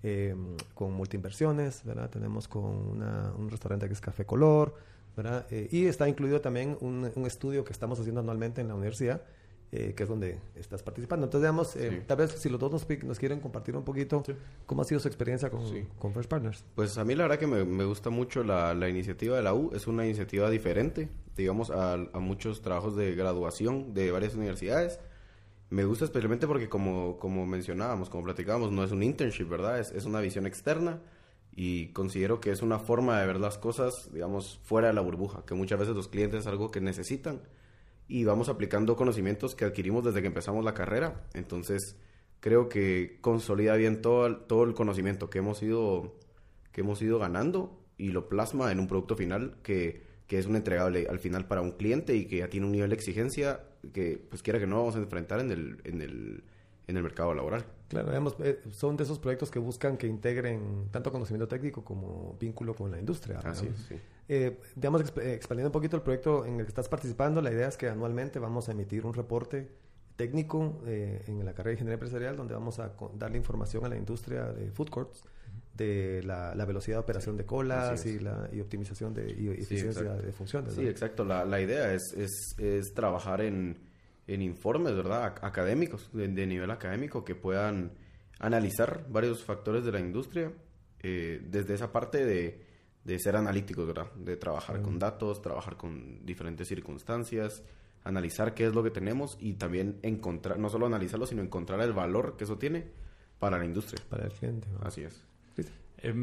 eh, 0.03 0.35
con 0.75 0.93
multiinversiones, 0.93 1.83
¿verdad? 1.83 2.09
Tenemos 2.11 2.47
con 2.47 2.63
un 2.63 3.49
restaurante 3.49 3.87
que 3.87 3.93
es 3.93 4.01
Café 4.01 4.25
Color, 4.25 4.75
¿verdad? 5.15 5.47
Eh, 5.49 5.67
y 5.71 5.85
está 5.85 6.07
incluido 6.07 6.39
también 6.39 6.77
un, 6.81 7.03
estudio 7.25 7.63
que 7.63 7.73
estamos 7.73 7.99
haciendo 7.99 8.21
anualmente 8.21 8.61
en 8.61 8.67
la 8.67 8.75
universidad, 8.75 9.23
eh, 9.71 9.93
que 9.95 10.03
es 10.03 10.09
donde 10.09 10.39
estás 10.55 10.81
participando. 10.83 11.25
Entonces, 11.25 11.43
digamos, 11.43 11.75
eh, 11.75 12.03
tal 12.07 12.17
vez 12.17 12.31
si 12.31 12.49
los 12.49 12.59
dos 12.59 12.71
nos, 12.71 13.19
quieren 13.19 13.39
compartir 13.39 13.75
un 13.75 13.83
poquito 13.83 14.23
cómo 14.65 14.81
ha 14.81 14.85
sido 14.85 14.99
su 14.99 15.07
experiencia 15.07 15.49
con, 15.49 15.61
con, 15.99 16.13
First 16.13 16.29
Partners. 16.29 16.63
Pues 16.75 16.97
a 16.97 17.03
mí 17.03 17.15
la 17.15 17.23
verdad 17.23 17.39
que 17.39 17.47
me, 17.47 17.83
gusta 17.83 18.09
mucho 18.09 18.43
la, 18.43 18.73
la, 18.73 18.87
iniciativa 18.89 19.35
de 19.35 19.43
la 19.43 19.53
U, 19.53 19.71
es 19.73 19.87
una 19.87 20.05
iniciativa 20.05 20.49
diferente, 20.49 21.09
digamos, 21.35 21.69
a, 21.69 21.93
a 21.93 22.19
muchos 22.19 22.61
trabajos 22.61 22.95
de 22.95 23.15
graduación 23.15 23.93
de 23.93 24.11
varias 24.11 24.35
universidades 24.35 24.99
me 25.69 25.83
gusta 25.83 26.05
especialmente 26.05 26.47
porque 26.47 26.69
como, 26.69 27.17
como 27.19 27.45
mencionábamos, 27.45 28.09
como 28.09 28.23
platicábamos, 28.23 28.71
no 28.71 28.83
es 28.83 28.91
un 28.91 29.03
internship, 29.03 29.49
¿verdad? 29.49 29.79
Es, 29.79 29.91
es, 29.91 30.05
una 30.05 30.21
visión 30.21 30.45
externa 30.45 31.01
y 31.55 31.87
considero 31.87 32.39
que 32.39 32.51
es 32.51 32.61
una 32.61 32.79
forma 32.79 33.19
de 33.19 33.27
ver 33.27 33.39
las 33.39 33.57
cosas, 33.57 34.09
digamos, 34.13 34.59
fuera 34.63 34.87
de 34.87 34.93
la 34.93 35.01
burbuja, 35.01 35.43
que 35.45 35.55
muchas 35.55 35.79
veces 35.79 35.95
los 35.95 36.07
clientes 36.07 36.41
es 36.41 36.47
algo 36.47 36.71
que 36.71 36.79
necesitan 36.79 37.41
y 38.07 38.23
vamos 38.23 38.49
aplicando 38.49 38.95
conocimientos 38.95 39.55
que 39.55 39.65
adquirimos 39.65 40.03
desde 40.03 40.21
que 40.21 40.27
empezamos 40.27 40.63
la 40.63 40.73
carrera. 40.73 41.27
Entonces, 41.33 41.97
creo 42.39 42.69
que 42.69 43.17
consolida 43.21 43.75
bien 43.75 44.01
todo, 44.01 44.37
todo 44.37 44.63
el 44.63 44.73
conocimiento 44.73 45.29
que 45.29 45.39
hemos 45.39 45.61
ido 45.61 46.17
que 46.71 46.81
hemos 46.81 47.01
ido 47.01 47.17
ganando 47.17 47.83
y 47.97 48.09
lo 48.09 48.29
plasma 48.29 48.71
en 48.71 48.79
un 48.79 48.87
producto 48.87 49.15
final 49.15 49.57
que, 49.63 50.03
que 50.27 50.37
es 50.37 50.45
un 50.45 50.55
entregable 50.55 51.07
al 51.09 51.17
final 51.17 51.47
para 51.47 51.61
un 51.61 51.71
cliente 51.71 52.15
y 52.15 52.25
que 52.25 52.37
ya 52.37 52.49
tiene 52.49 52.67
un 52.67 52.71
nivel 52.71 52.91
de 52.91 52.95
exigencia 52.95 53.63
que, 53.93 54.23
pues 54.29 54.43
quiera 54.43 54.59
que 54.59 54.67
no, 54.67 54.77
vamos 54.77 54.95
a 54.95 54.99
enfrentar 54.99 55.39
en 55.39 55.51
el, 55.51 55.81
en 55.85 56.01
el, 56.01 56.43
en 56.87 56.97
el 56.97 57.03
mercado 57.03 57.33
laboral. 57.33 57.65
Claro, 57.89 58.07
digamos, 58.07 58.35
eh, 58.39 58.61
son 58.71 58.97
de 58.97 59.03
esos 59.03 59.19
proyectos 59.19 59.51
que 59.51 59.59
buscan 59.59 59.97
que 59.97 60.07
integren 60.07 60.87
tanto 60.91 61.11
conocimiento 61.11 61.47
técnico 61.47 61.83
como 61.83 62.35
vínculo 62.39 62.73
con 62.73 62.91
la 62.91 62.99
industria. 62.99 63.39
Así 63.43 63.69
sí. 63.87 63.95
Eh, 64.29 64.59
digamos, 64.75 65.01
expandiendo 65.01 65.67
un 65.67 65.71
poquito 65.71 65.95
el 65.95 66.01
proyecto 66.01 66.45
en 66.45 66.59
el 66.59 66.65
que 66.65 66.69
estás 66.69 66.89
participando, 66.89 67.41
la 67.41 67.51
idea 67.51 67.67
es 67.67 67.77
que 67.77 67.87
anualmente 67.87 68.39
vamos 68.39 68.67
a 68.67 68.71
emitir 68.73 69.05
un 69.05 69.13
reporte 69.13 69.69
técnico 70.17 70.81
eh, 70.85 71.23
en 71.27 71.45
la 71.45 71.53
carrera 71.53 71.69
de 71.69 71.73
ingeniería 71.75 71.93
empresarial 71.93 72.35
donde 72.35 72.53
vamos 72.55 72.79
a 72.79 72.93
darle 73.13 73.37
información 73.37 73.85
a 73.85 73.89
la 73.89 73.95
industria 73.95 74.45
de 74.45 74.71
food 74.71 74.89
courts 74.89 75.23
de 75.75 76.23
la, 76.23 76.53
velocidad 76.65 76.97
de 76.97 77.01
operación 77.01 77.37
de 77.37 77.45
colas 77.45 78.03
y 78.05 78.19
la 78.19 78.49
y 78.51 78.59
optimización 78.59 79.13
de 79.13 79.31
y 79.31 79.49
eficiencia 79.49 80.13
de 80.13 80.31
funciones. 80.31 80.73
Sí, 80.73 80.87
exacto. 80.87 81.23
La, 81.23 81.45
la 81.45 81.61
idea 81.61 81.93
es, 81.93 82.13
es, 82.17 82.55
es 82.57 82.93
trabajar 82.95 83.41
en, 83.41 83.77
en, 84.27 84.41
informes, 84.41 84.95
¿verdad? 84.95 85.35
Académicos, 85.41 86.09
de, 86.13 86.27
nivel 86.45 86.71
académico, 86.71 87.23
que 87.23 87.35
puedan 87.35 87.91
analizar 88.39 89.05
varios 89.09 89.43
factores 89.43 89.83
de 89.83 89.91
la 89.91 89.99
industria 89.99 90.51
eh, 90.99 91.41
desde 91.49 91.73
esa 91.73 91.91
parte 91.91 92.25
de, 92.25 92.61
de, 93.03 93.19
ser 93.19 93.35
analíticos, 93.35 93.87
¿verdad? 93.87 94.11
De 94.13 94.37
trabajar 94.37 94.81
con 94.81 94.99
datos, 94.99 95.41
trabajar 95.41 95.77
con 95.77 96.25
diferentes 96.25 96.67
circunstancias, 96.67 97.63
analizar 98.03 98.53
qué 98.53 98.65
es 98.67 98.73
lo 98.73 98.83
que 98.83 98.91
tenemos 98.91 99.37
y 99.39 99.53
también 99.53 99.99
encontrar, 100.01 100.59
no 100.59 100.69
solo 100.69 100.85
analizarlo, 100.85 101.25
sino 101.25 101.41
encontrar 101.41 101.81
el 101.81 101.93
valor 101.93 102.37
que 102.37 102.43
eso 102.43 102.57
tiene 102.57 102.85
para 103.39 103.57
la 103.57 103.65
industria. 103.65 104.03
Para 104.09 104.25
el 104.25 104.33
cliente. 104.33 104.67
Así 104.81 105.03
es. 105.03 105.23
Eh, 105.99 106.13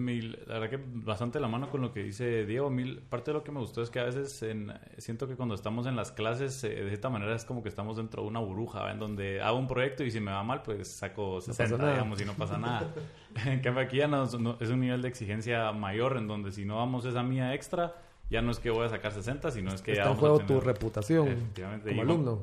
la 0.46 0.60
verdad 0.60 0.70
que 0.70 0.78
bastante 0.80 1.40
la 1.40 1.48
mano 1.48 1.68
con 1.68 1.80
lo 1.80 1.92
que 1.92 2.02
dice 2.02 2.46
Diego. 2.46 2.70
Mil, 2.70 2.98
parte 3.00 3.32
de 3.32 3.38
lo 3.38 3.44
que 3.44 3.50
me 3.50 3.58
gustó 3.58 3.82
es 3.82 3.90
que 3.90 3.98
a 3.98 4.04
veces 4.04 4.42
en, 4.42 4.72
siento 4.98 5.26
que 5.26 5.34
cuando 5.34 5.54
estamos 5.54 5.86
en 5.86 5.96
las 5.96 6.12
clases, 6.12 6.62
eh, 6.64 6.68
de 6.68 6.88
cierta 6.88 7.10
manera 7.10 7.34
es 7.34 7.44
como 7.44 7.62
que 7.62 7.68
estamos 7.68 7.96
dentro 7.96 8.22
de 8.22 8.28
una 8.28 8.40
burbuja, 8.40 8.90
en 8.92 8.98
donde 8.98 9.42
hago 9.42 9.58
un 9.58 9.66
proyecto 9.66 10.04
y 10.04 10.10
si 10.10 10.20
me 10.20 10.30
va 10.30 10.42
mal, 10.44 10.62
pues 10.62 10.88
saco 10.88 11.40
60, 11.40 11.90
digamos, 11.90 12.20
y 12.20 12.24
no 12.24 12.34
pasa 12.34 12.56
nada. 12.56 12.88
en 13.46 13.60
cambio, 13.60 13.82
aquí 13.82 13.96
ya 13.96 14.06
no, 14.06 14.24
es 14.24 14.70
un 14.70 14.80
nivel 14.80 15.02
de 15.02 15.08
exigencia 15.08 15.72
mayor, 15.72 16.16
en 16.16 16.28
donde 16.28 16.52
si 16.52 16.64
no 16.64 16.76
vamos 16.76 17.04
esa 17.04 17.22
mía 17.22 17.52
extra, 17.54 17.96
ya 18.30 18.42
no 18.42 18.52
es 18.52 18.58
que 18.58 18.70
voy 18.70 18.86
a 18.86 18.88
sacar 18.88 19.12
60, 19.12 19.50
sino 19.50 19.72
es 19.72 19.82
que 19.82 19.92
Está 19.92 20.04
ya. 20.04 20.10
en 20.10 20.16
juego 20.16 20.38
tu 20.40 20.60
reputación 20.60 21.52
como 21.84 22.02
alumno. 22.02 22.40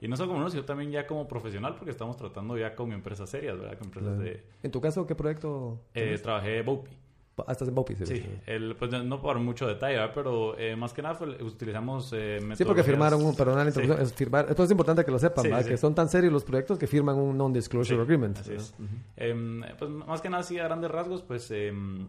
Y 0.00 0.08
no 0.08 0.16
solo 0.16 0.28
como 0.28 0.40
uno, 0.40 0.50
sino 0.50 0.64
también 0.64 0.90
ya 0.90 1.06
como 1.06 1.26
profesional, 1.26 1.74
porque 1.74 1.90
estamos 1.90 2.16
tratando 2.16 2.56
ya 2.58 2.74
con 2.74 2.92
empresas 2.92 3.30
serias, 3.30 3.58
¿verdad? 3.58 3.78
Con 3.78 3.88
empresas 3.88 4.18
de... 4.18 4.42
¿En 4.62 4.70
tu 4.70 4.80
caso 4.80 5.06
qué 5.06 5.14
proyecto? 5.14 5.80
Eh, 5.94 6.18
trabajé 6.22 6.62
Bopi. 6.62 6.90
Ah, 7.38 7.52
estás 7.52 7.68
en 7.68 7.74
Bopi, 7.74 7.94
sí. 7.96 8.06
Sí, 8.06 8.24
el, 8.46 8.76
pues 8.76 8.90
no 8.90 9.20
por 9.20 9.38
mucho 9.38 9.66
detalle, 9.66 9.96
¿verdad? 9.96 10.12
pero 10.14 10.58
eh, 10.58 10.74
más 10.74 10.94
que 10.94 11.02
nada 11.02 11.18
utilizamos 11.42 12.10
eh, 12.14 12.40
Sí, 12.54 12.64
porque 12.64 12.82
firmaron 12.82 13.22
un, 13.22 13.36
perdón, 13.36 13.58
la 13.58 13.66
introducción, 13.66 14.00
es 14.00 14.14
firmar, 14.14 14.46
esto 14.48 14.64
es 14.64 14.70
importante 14.70 15.04
que 15.04 15.10
lo 15.10 15.18
sepan, 15.18 15.44
¿verdad? 15.44 15.66
Que 15.66 15.76
son 15.76 15.94
tan 15.94 16.08
serios 16.08 16.32
los 16.32 16.44
proyectos 16.44 16.78
que 16.78 16.86
firman 16.86 17.16
un 17.16 17.36
non-disclosure 17.36 18.00
agreement. 18.00 18.38
Así 18.38 18.54
es. 18.54 18.74
Em, 19.16 19.62
pues 19.78 19.90
más 19.90 20.22
que 20.22 20.30
nada, 20.30 20.42
sí, 20.42 20.58
a 20.58 20.64
grandes 20.64 20.90
rasgos, 20.90 21.22
pues 21.22 21.50
em, 21.50 22.06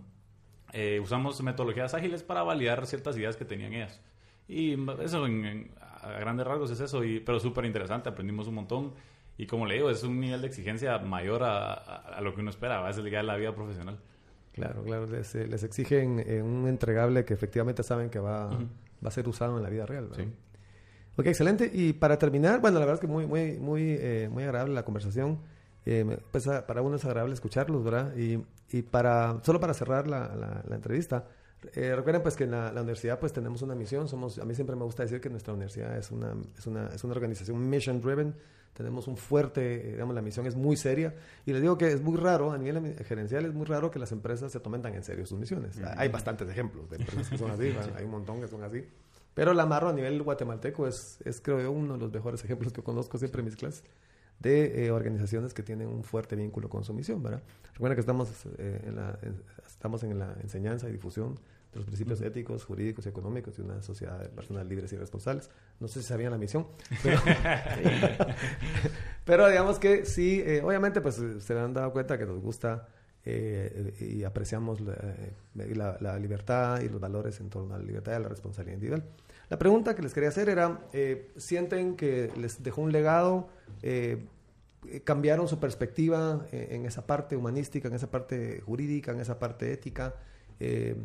eh, 0.71 0.99
usamos 1.01 1.41
metodologías 1.41 1.93
ágiles 1.93 2.23
para 2.23 2.43
validar 2.43 2.85
ciertas 2.87 3.17
ideas 3.17 3.35
que 3.35 3.43
tenían 3.43 3.73
ellas. 3.73 3.99
Y 4.47 4.77
eso 5.01 5.25
en, 5.25 5.71
a 6.07 6.19
grandes 6.19 6.45
rasgos 6.45 6.71
es 6.71 6.79
eso, 6.79 7.03
y, 7.03 7.19
pero 7.19 7.39
súper 7.39 7.65
interesante, 7.65 8.09
aprendimos 8.09 8.47
un 8.47 8.55
montón. 8.55 8.93
Y 9.37 9.45
como 9.45 9.65
le 9.65 9.75
digo, 9.75 9.89
es 9.89 10.03
un 10.03 10.19
nivel 10.19 10.41
de 10.41 10.47
exigencia 10.47 10.97
mayor 10.99 11.43
a, 11.43 11.73
a, 11.73 12.21
lo 12.21 12.33
que 12.33 12.41
uno 12.41 12.49
espera, 12.49 12.79
a 12.79 12.87
veces 12.87 13.03
de 13.03 13.23
la 13.23 13.35
vida 13.35 13.53
profesional. 13.53 13.99
Claro, 14.53 14.83
claro, 14.83 15.05
les, 15.05 15.35
eh, 15.35 15.45
les 15.47 15.61
exigen 15.63 16.23
eh, 16.25 16.41
un 16.41 16.67
entregable 16.67 17.23
que 17.23 17.35
efectivamente 17.35 17.83
saben 17.83 18.09
que 18.09 18.17
va, 18.17 18.47
va 18.47 19.07
a 19.07 19.11
ser 19.11 19.27
usado 19.27 19.57
en 19.57 19.63
la 19.63 19.69
vida 19.69 19.85
real. 19.85 20.09
Sí. 20.15 20.23
Ok, 21.15 21.27
excelente. 21.27 21.69
Y 21.71 21.93
para 21.93 22.17
terminar, 22.17 22.59
bueno, 22.59 22.79
la 22.79 22.85
verdad 22.85 22.95
es 22.95 23.01
que 23.01 23.07
muy, 23.07 23.27
muy, 23.27 23.59
muy, 23.59 23.95
eh, 23.99 24.27
muy 24.31 24.43
agradable 24.43 24.73
la 24.73 24.83
conversación. 24.83 25.39
pues 26.31 26.47
para 26.67 26.81
uno 26.81 26.95
es 26.95 27.05
agradable 27.05 27.35
escucharlos, 27.35 27.83
¿verdad? 27.83 28.15
Y, 28.17 28.43
y 28.71 28.81
para, 28.81 29.39
solo 29.43 29.59
para 29.59 29.75
cerrar 29.75 30.07
la, 30.07 30.35
la, 30.35 30.63
la 30.67 30.75
entrevista, 30.75 31.27
eh, 31.73 31.95
recuerden 31.95 32.21
pues 32.21 32.35
que 32.35 32.43
en 32.43 32.51
la, 32.51 32.71
universidad 32.71 33.19
pues 33.19 33.33
tenemos 33.33 33.61
una 33.61 33.75
misión, 33.75 34.07
somos, 34.07 34.37
a 34.37 34.45
mí 34.45 34.53
siempre 34.53 34.75
me 34.75 34.83
gusta 34.83 35.03
decir 35.03 35.19
que 35.19 35.29
nuestra 35.29 35.53
universidad 35.53 35.97
es 35.97 36.11
una, 36.11 36.35
es 36.57 36.67
una, 36.67 36.87
es 36.87 37.03
una 37.03 37.13
organización 37.13 37.67
mission 37.69 37.99
driven, 37.99 38.35
tenemos 38.73 39.07
un 39.07 39.17
fuerte, 39.17 39.89
eh, 39.89 39.91
digamos, 39.93 40.13
la 40.13 40.21
misión 40.21 40.45
es 40.45 40.55
muy 40.55 40.77
seria. 40.77 41.15
Y 41.47 41.51
les 41.51 41.61
digo 41.61 41.77
que 41.77 41.91
es 41.91 42.01
muy 42.01 42.15
raro, 42.15 42.51
a 42.51 42.57
nivel 42.59 42.95
gerencial 43.05 43.45
es 43.45 43.53
muy 43.53 43.65
raro 43.65 43.89
que 43.89 43.97
las 43.97 44.11
empresas 44.11 44.51
se 44.51 44.59
tomen 44.59 44.83
tan 44.83 44.93
en 44.93 45.03
serio 45.03 45.25
sus 45.25 45.39
misiones. 45.39 45.79
Hay 45.97 46.09
bastantes 46.09 46.47
ejemplos 46.47 46.87
de 46.89 46.97
empresas 46.97 47.29
que 47.29 47.37
son 47.37 47.49
así, 47.49 47.73
hay 47.95 48.05
un 48.05 48.11
montón 48.11 48.39
que 48.39 48.47
son 48.47 48.63
así. 48.63 48.85
Pero 49.33 49.53
la 49.53 49.65
Marro 49.65 49.89
a 49.89 49.93
nivel 49.93 50.21
guatemalteco 50.21 50.87
es, 50.87 51.19
es 51.25 51.41
creo 51.41 51.59
yo 51.59 51.71
uno 51.71 51.93
de 51.93 51.99
los 51.99 52.13
mejores 52.13 52.43
ejemplos 52.43 52.71
que 52.71 52.83
conozco 52.83 53.17
siempre 53.17 53.41
en 53.41 53.45
mis 53.45 53.55
clases 53.55 53.83
de 54.39 54.85
eh, 54.85 54.91
organizaciones 54.91 55.53
que 55.53 55.63
tienen 55.63 55.87
un 55.87 56.03
fuerte 56.03 56.35
vínculo 56.35 56.69
con 56.69 56.83
su 56.83 56.93
misión, 56.93 57.23
¿verdad? 57.23 57.41
Recuerda 57.73 57.95
que 57.95 58.01
estamos, 58.01 58.29
eh, 58.57 58.81
en 58.85 58.95
la, 58.95 59.17
estamos 59.65 60.03
en 60.03 60.19
la 60.19 60.35
enseñanza 60.41 60.87
y 60.89 60.91
difusión 60.91 61.35
de 61.71 61.77
los 61.77 61.85
principios 61.85 62.21
éticos, 62.21 62.63
jurídicos 62.63 63.05
y 63.05 63.09
económicos 63.09 63.57
de 63.57 63.63
una 63.63 63.81
sociedad 63.81 64.19
de 64.19 64.29
personas 64.29 64.65
libres 64.67 64.93
y 64.93 64.97
responsables. 64.97 65.49
No 65.79 65.87
sé 65.87 66.01
si 66.01 66.07
sabían 66.07 66.31
la 66.31 66.37
misión, 66.37 66.67
pero, 69.25 69.47
digamos 69.49 69.79
que 69.79 70.05
sí, 70.05 70.41
eh, 70.45 70.61
obviamente 70.63 71.01
pues 71.01 71.21
se 71.39 71.59
han 71.59 71.73
dado 71.73 71.91
cuenta 71.91 72.17
que 72.17 72.25
nos 72.25 72.39
gusta 72.39 72.87
y 73.99 74.23
apreciamos 74.23 74.79
la, 74.79 75.97
la, 75.99 76.17
libertad 76.17 76.79
y 76.79 76.87
los 76.87 77.01
valores 77.01 77.41
en 77.41 77.49
torno 77.49 77.75
a 77.75 77.77
la 77.77 77.83
libertad 77.83 78.13
y 78.13 78.15
a 78.15 78.19
la 78.19 78.29
responsabilidad 78.29 78.75
individual. 78.75 79.03
La 79.49 79.57
pregunta 79.57 79.95
que 79.95 80.01
les 80.01 80.13
quería 80.13 80.29
hacer 80.29 80.49
era, 80.49 80.81
¿sienten 81.37 81.95
que 81.95 82.31
les 82.37 82.61
dejó 82.61 82.81
un 82.81 82.91
legado? 82.91 83.47
¿Cambiaron 85.03 85.47
su 85.47 85.59
perspectiva 85.59 86.45
en 86.51 86.85
esa 86.85 87.05
parte 87.05 87.37
humanística, 87.37 87.87
en 87.87 87.93
esa 87.93 88.11
parte 88.11 88.61
jurídica, 88.61 89.11
en 89.11 89.21
esa 89.21 89.39
parte 89.39 89.71
ética? 89.71 90.15
Eh, 90.59 90.95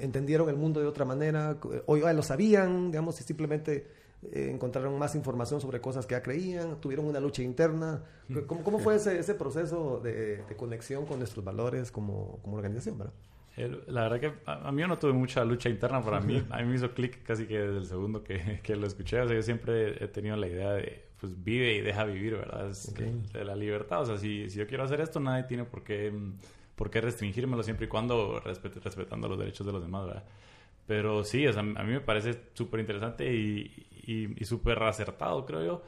entendieron 0.00 0.48
el 0.48 0.56
mundo 0.56 0.80
de 0.80 0.86
otra 0.86 1.04
manera, 1.04 1.58
o 1.86 1.96
lo 1.96 2.22
sabían, 2.22 2.90
digamos, 2.90 3.20
y 3.20 3.24
simplemente 3.24 3.86
eh, 4.32 4.48
encontraron 4.50 4.98
más 4.98 5.14
información 5.14 5.60
sobre 5.60 5.80
cosas 5.80 6.06
que 6.06 6.14
ya 6.14 6.22
creían, 6.22 6.80
tuvieron 6.80 7.06
una 7.06 7.20
lucha 7.20 7.42
interna. 7.42 8.02
¿Cómo, 8.46 8.62
cómo 8.62 8.78
fue 8.78 8.96
ese, 8.96 9.18
ese 9.18 9.34
proceso 9.34 10.00
de, 10.00 10.42
conexión 10.56 11.04
con 11.04 11.18
nuestros 11.18 11.44
valores 11.44 11.90
como, 11.90 12.38
como 12.42 12.56
organización, 12.56 12.98
verdad? 12.98 13.14
La 13.56 14.08
verdad 14.08 14.20
que 14.20 14.32
a, 14.46 14.72
mí 14.72 14.80
yo 14.80 14.88
no 14.88 14.98
tuve 14.98 15.12
mucha 15.12 15.44
lucha 15.44 15.68
interna 15.68 16.00
para 16.00 16.20
mí. 16.20 16.42
A 16.50 16.58
mí 16.58 16.64
me 16.64 16.76
hizo 16.76 16.92
clic 16.92 17.22
casi 17.22 17.46
que 17.46 17.58
desde 17.58 17.78
el 17.78 17.86
segundo 17.86 18.24
que, 18.24 18.60
que, 18.62 18.76
lo 18.76 18.86
escuché. 18.86 19.20
O 19.20 19.26
sea, 19.26 19.36
yo 19.36 19.42
siempre 19.42 20.02
he 20.02 20.08
tenido 20.08 20.36
la 20.36 20.48
idea 20.48 20.72
de, 20.72 21.04
pues, 21.20 21.42
vive 21.42 21.74
y 21.74 21.80
deja 21.80 22.04
vivir, 22.04 22.36
¿verdad? 22.36 22.70
Es 22.70 22.94
de 22.94 23.44
la 23.44 23.54
libertad. 23.54 24.02
O 24.02 24.06
sea, 24.06 24.18
si, 24.18 24.48
si 24.48 24.58
yo 24.58 24.66
quiero 24.66 24.84
hacer 24.84 25.00
esto, 25.00 25.20
nadie 25.20 25.44
tiene 25.44 25.64
por 25.64 25.84
qué 25.84 26.10
mm, 26.10 26.32
por 26.76 26.90
qué 26.90 27.00
restringírmelo 27.00 27.62
siempre 27.62 27.86
y 27.86 27.88
cuando 27.88 28.40
respetando 28.40 29.28
los 29.28 29.38
derechos 29.38 29.64
de 29.64 29.72
los 29.72 29.82
demás, 29.82 30.06
¿verdad? 30.06 30.24
Pero 30.86 31.22
sí, 31.22 31.46
a 31.46 31.62
mí 31.62 31.92
me 31.92 32.00
parece 32.00 32.40
súper 32.54 32.80
interesante 32.80 33.32
y, 33.32 34.34
y, 34.36 34.44
súper 34.44 34.82
acertado, 34.82 35.46
creo 35.46 35.64
yo, 35.64 35.82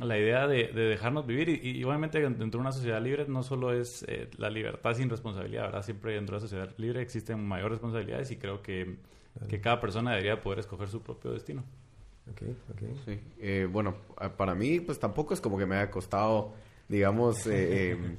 la 0.00 0.18
idea 0.18 0.46
de, 0.46 0.68
dejarnos 0.72 1.26
vivir. 1.26 1.48
Y, 1.48 1.82
obviamente 1.84 2.20
dentro 2.20 2.46
de 2.46 2.56
una 2.58 2.72
sociedad 2.72 3.02
libre 3.02 3.26
no 3.28 3.42
solo 3.42 3.72
es 3.72 4.04
eh, 4.08 4.28
la 4.36 4.50
libertad 4.50 4.94
sin 4.94 5.10
responsabilidad, 5.10 5.64
¿verdad? 5.64 5.82
Siempre 5.82 6.14
dentro 6.14 6.36
de 6.36 6.38
una 6.38 6.48
sociedad 6.48 6.74
libre 6.76 7.02
existen 7.02 7.46
mayores 7.46 7.72
responsabilidades 7.72 8.30
y 8.30 8.36
creo 8.36 8.62
que, 8.62 8.96
que 9.48 9.60
cada 9.60 9.80
persona 9.80 10.10
debería 10.12 10.40
poder 10.40 10.60
escoger 10.60 10.88
su 10.88 11.02
propio 11.02 11.32
destino. 11.32 11.64
Okay, 12.32 12.54
okay. 12.72 13.00
Sí. 13.06 13.20
Eh, 13.40 13.68
bueno, 13.70 13.96
para 14.36 14.54
mí 14.54 14.80
pues 14.80 14.98
tampoco 14.98 15.32
es 15.32 15.40
como 15.40 15.56
que 15.56 15.64
me 15.64 15.76
haya 15.76 15.90
costado, 15.90 16.52
digamos, 16.88 17.46
eh, 17.46 18.16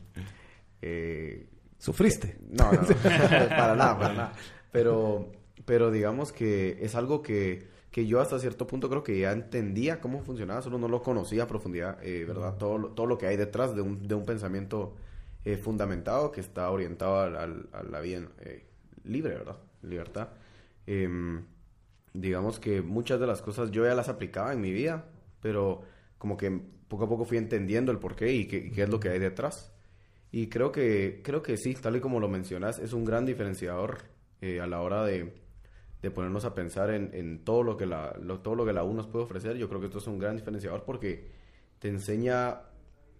eh 0.82 1.46
¿Sufriste? 1.80 2.38
No, 2.50 2.72
no, 2.74 2.82
para 3.04 3.76
nada, 3.76 3.98
para 3.98 4.14
nada. 4.14 4.34
Pero, 4.70 5.32
pero 5.66 5.92
digamos 5.92 6.34
que 6.34 6.78
es 6.82 6.94
algo 6.94 7.22
que, 7.22 7.68
que 7.92 8.06
yo 8.06 8.22
hasta 8.22 8.40
cierto 8.40 8.68
punto 8.68 8.90
creo 8.90 9.04
que 9.04 9.20
ya 9.20 9.32
entendía 9.32 10.00
cómo 10.00 10.22
funcionaba, 10.22 10.62
solo 10.62 10.78
no 10.78 10.88
lo 10.88 11.02
conocía 11.02 11.44
a 11.44 11.48
profundidad, 11.48 11.98
eh, 12.04 12.26
¿verdad? 12.26 12.58
Todo, 12.58 12.90
todo 12.92 13.08
lo 13.08 13.18
que 13.18 13.28
hay 13.28 13.38
detrás 13.38 13.76
de 13.76 13.82
un, 13.82 14.08
de 14.08 14.16
un 14.16 14.26
pensamiento 14.26 14.96
eh, 15.46 15.58
fundamentado 15.58 16.32
que 16.32 16.42
está 16.42 16.70
orientado 16.70 17.20
a, 17.20 17.48
la 17.48 18.02
vida 18.02 18.28
eh, 18.42 18.66
libre, 19.04 19.36
¿verdad? 19.36 19.58
Libertad. 19.82 20.30
Em, 20.86 21.44
digamos 22.14 22.60
que 22.60 22.82
muchas 22.82 23.20
de 23.20 23.28
las 23.28 23.42
cosas 23.42 23.72
yo 23.72 23.86
ya 23.86 23.96
las 23.96 24.10
aplicaba 24.10 24.54
en 24.54 24.62
mi 24.62 24.72
vida, 24.72 25.06
pero 25.42 25.82
como 26.18 26.38
que 26.38 26.62
poco 26.88 27.06
a 27.06 27.10
poco 27.10 27.26
fui 27.26 27.38
entendiendo 27.38 27.92
el 27.92 28.00
porqué 28.00 28.34
y 28.34 28.48
qué, 28.48 28.58
y 28.58 28.72
qué 28.72 28.84
es 28.84 28.90
lo 28.90 29.00
que 29.00 29.10
hay 29.10 29.20
detrás. 29.20 29.72
Y 30.32 30.48
creo 30.48 30.72
que, 30.72 31.22
creo 31.24 31.42
que 31.42 31.58
sí, 31.58 31.74
tal 31.76 31.96
y 31.96 32.02
como 32.02 32.20
lo 32.20 32.28
mencionas, 32.28 32.80
es 32.80 32.94
un 32.94 33.06
gran 33.06 33.26
diferenciador 33.26 34.04
eh, 34.42 34.60
a 34.62 34.68
la 34.68 34.82
hora 34.82 35.06
de, 35.06 35.34
de, 36.02 36.12
ponernos 36.12 36.46
a 36.46 36.54
pensar 36.56 36.92
en, 36.92 37.12
en 37.14 37.44
todo, 37.44 37.64
lo 37.64 37.78
que 37.78 37.86
la, 37.86 38.14
todo 38.42 38.56
lo 38.56 38.66
que 38.66 38.74
la 38.74 38.84
U 38.84 38.94
nos 38.94 39.08
puede 39.08 39.26
ofrecer. 39.26 39.58
Yo 39.58 39.68
creo 39.68 39.80
que 39.80 39.88
esto 39.88 40.00
es 40.00 40.08
un 40.08 40.20
gran 40.20 40.36
diferenciador 40.36 40.84
porque 40.84 41.32
te 41.80 41.90
enseña 41.90 42.62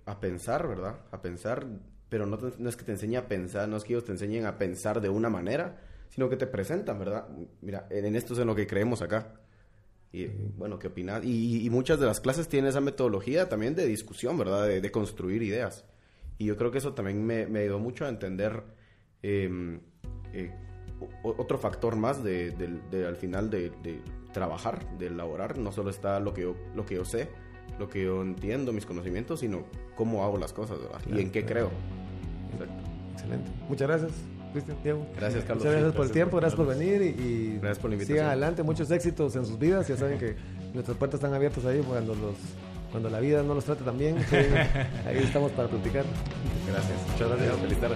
a 0.06 0.20
pensar, 0.20 0.68
¿verdad? 0.68 1.00
A 1.12 1.22
pensar, 1.22 1.66
pero 2.10 2.26
no, 2.26 2.38
no 2.58 2.70
es 2.70 2.76
que 2.76 2.84
te 2.84 2.92
enseñe 2.92 3.18
a 3.18 3.28
pensar, 3.28 3.68
no 3.70 3.78
es 3.78 3.84
que 3.84 3.94
ellos 3.94 4.06
te 4.06 4.12
enseñen 4.12 4.46
a 4.46 4.58
pensar 4.58 5.02
de 5.02 5.10
una 5.10 5.30
manera, 5.30 5.82
sino 6.10 6.30
que 6.30 6.38
te 6.38 6.48
presentan, 6.48 7.00
¿verdad? 7.00 7.28
Mira, 7.62 7.88
en, 7.90 8.16
esto 8.16 8.34
es 8.34 8.40
en 8.40 8.48
lo 8.48 8.56
que 8.56 8.68
creemos 8.68 9.02
acá. 9.02 9.40
Y 10.12 10.26
bueno, 10.26 10.80
¿qué 10.80 10.88
opinas? 10.88 11.24
Y, 11.24 11.70
muchas 11.70 12.00
de 12.00 12.08
las 12.08 12.20
clases 12.20 12.48
tienen 12.48 12.70
esa 12.70 12.82
metodología 12.82 13.48
también 13.48 13.76
de 13.76 13.86
discusión, 13.86 14.38
¿verdad? 14.38 14.66
De, 14.66 14.82
de 14.82 14.92
construir 14.92 15.44
ideas. 15.44 15.86
Y 16.40 16.46
yo 16.46 16.58
creo 16.58 16.72
que 16.72 16.80
eso 16.80 16.94
también 16.94 17.24
me, 17.24 17.46
me 17.46 17.60
ayudó 17.60 17.80
mucho 17.80 18.06
a 18.06 18.10
entender 18.10 18.64
em, 19.22 19.82
eh, 20.34 20.52
otro 21.24 21.58
factor 21.58 21.96
más 21.96 22.24
de, 22.24 22.54
al 23.08 23.16
final 23.16 23.50
de, 23.50 23.72
trabajar, 24.34 24.86
de 24.98 25.08
elaborar. 25.08 25.58
No 25.58 25.72
solo 25.72 25.90
está 25.90 26.20
lo 26.20 26.34
que, 26.34 26.42
yo, 26.42 26.56
lo 26.76 26.86
que 26.86 26.96
yo 26.96 27.06
sé, 27.06 27.30
lo 27.78 27.90
que 27.90 28.04
yo 28.04 28.22
entiendo, 28.22 28.74
mis 28.74 28.86
conocimientos, 28.86 29.42
sino 29.42 29.64
cómo 29.96 30.24
hago 30.24 30.38
las 30.38 30.54
cosas 30.54 30.78
y 31.08 31.20
en 31.20 31.32
qué 31.32 31.46
creo. 31.46 31.70
Excelente. 33.14 33.52
Muchas 33.68 33.88
gracias. 33.88 34.12
Cristian, 34.52 34.78
Diego. 34.84 35.06
Gracias, 35.16 35.44
Carlos. 35.44 35.64
Muchas 35.64 35.74
gracias 35.74 35.96
por 35.96 36.06
el 36.06 36.12
tiempo, 36.12 36.38
gracias 36.38 36.58
por 36.58 36.68
venir 36.68 37.02
y, 37.02 37.58
gracias 37.58 37.80
por 37.80 37.92
la 37.92 37.96
invitación. 37.96 38.18
sigan 38.18 38.32
adelante, 38.32 38.64
muchos 38.64 38.90
éxitos 38.90 39.36
en 39.36 39.46
sus 39.46 39.60
vidas. 39.60 39.88
Ya 39.88 39.96
saben 39.96 40.18
que 40.18 40.36
nuestras 40.74 40.98
puertas 40.98 41.20
están 41.20 41.34
abiertas 41.34 41.66
ahí 41.66 41.82
cuando 41.88 42.16
los 42.16 42.36
cuando 42.92 43.10
la 43.10 43.20
vida 43.20 43.44
no 43.44 43.54
los 43.54 43.66
trate 43.66 43.84
tan 43.84 43.98
bien, 43.98 44.18
ahí 45.06 45.18
estamos 45.18 45.52
para 45.52 45.68
platicar. 45.68 46.06
Gracias. 46.68 46.98
Muchas 47.12 47.30
gracias. 47.30 47.58
Feliz 47.58 47.80
tarde. 47.80 47.96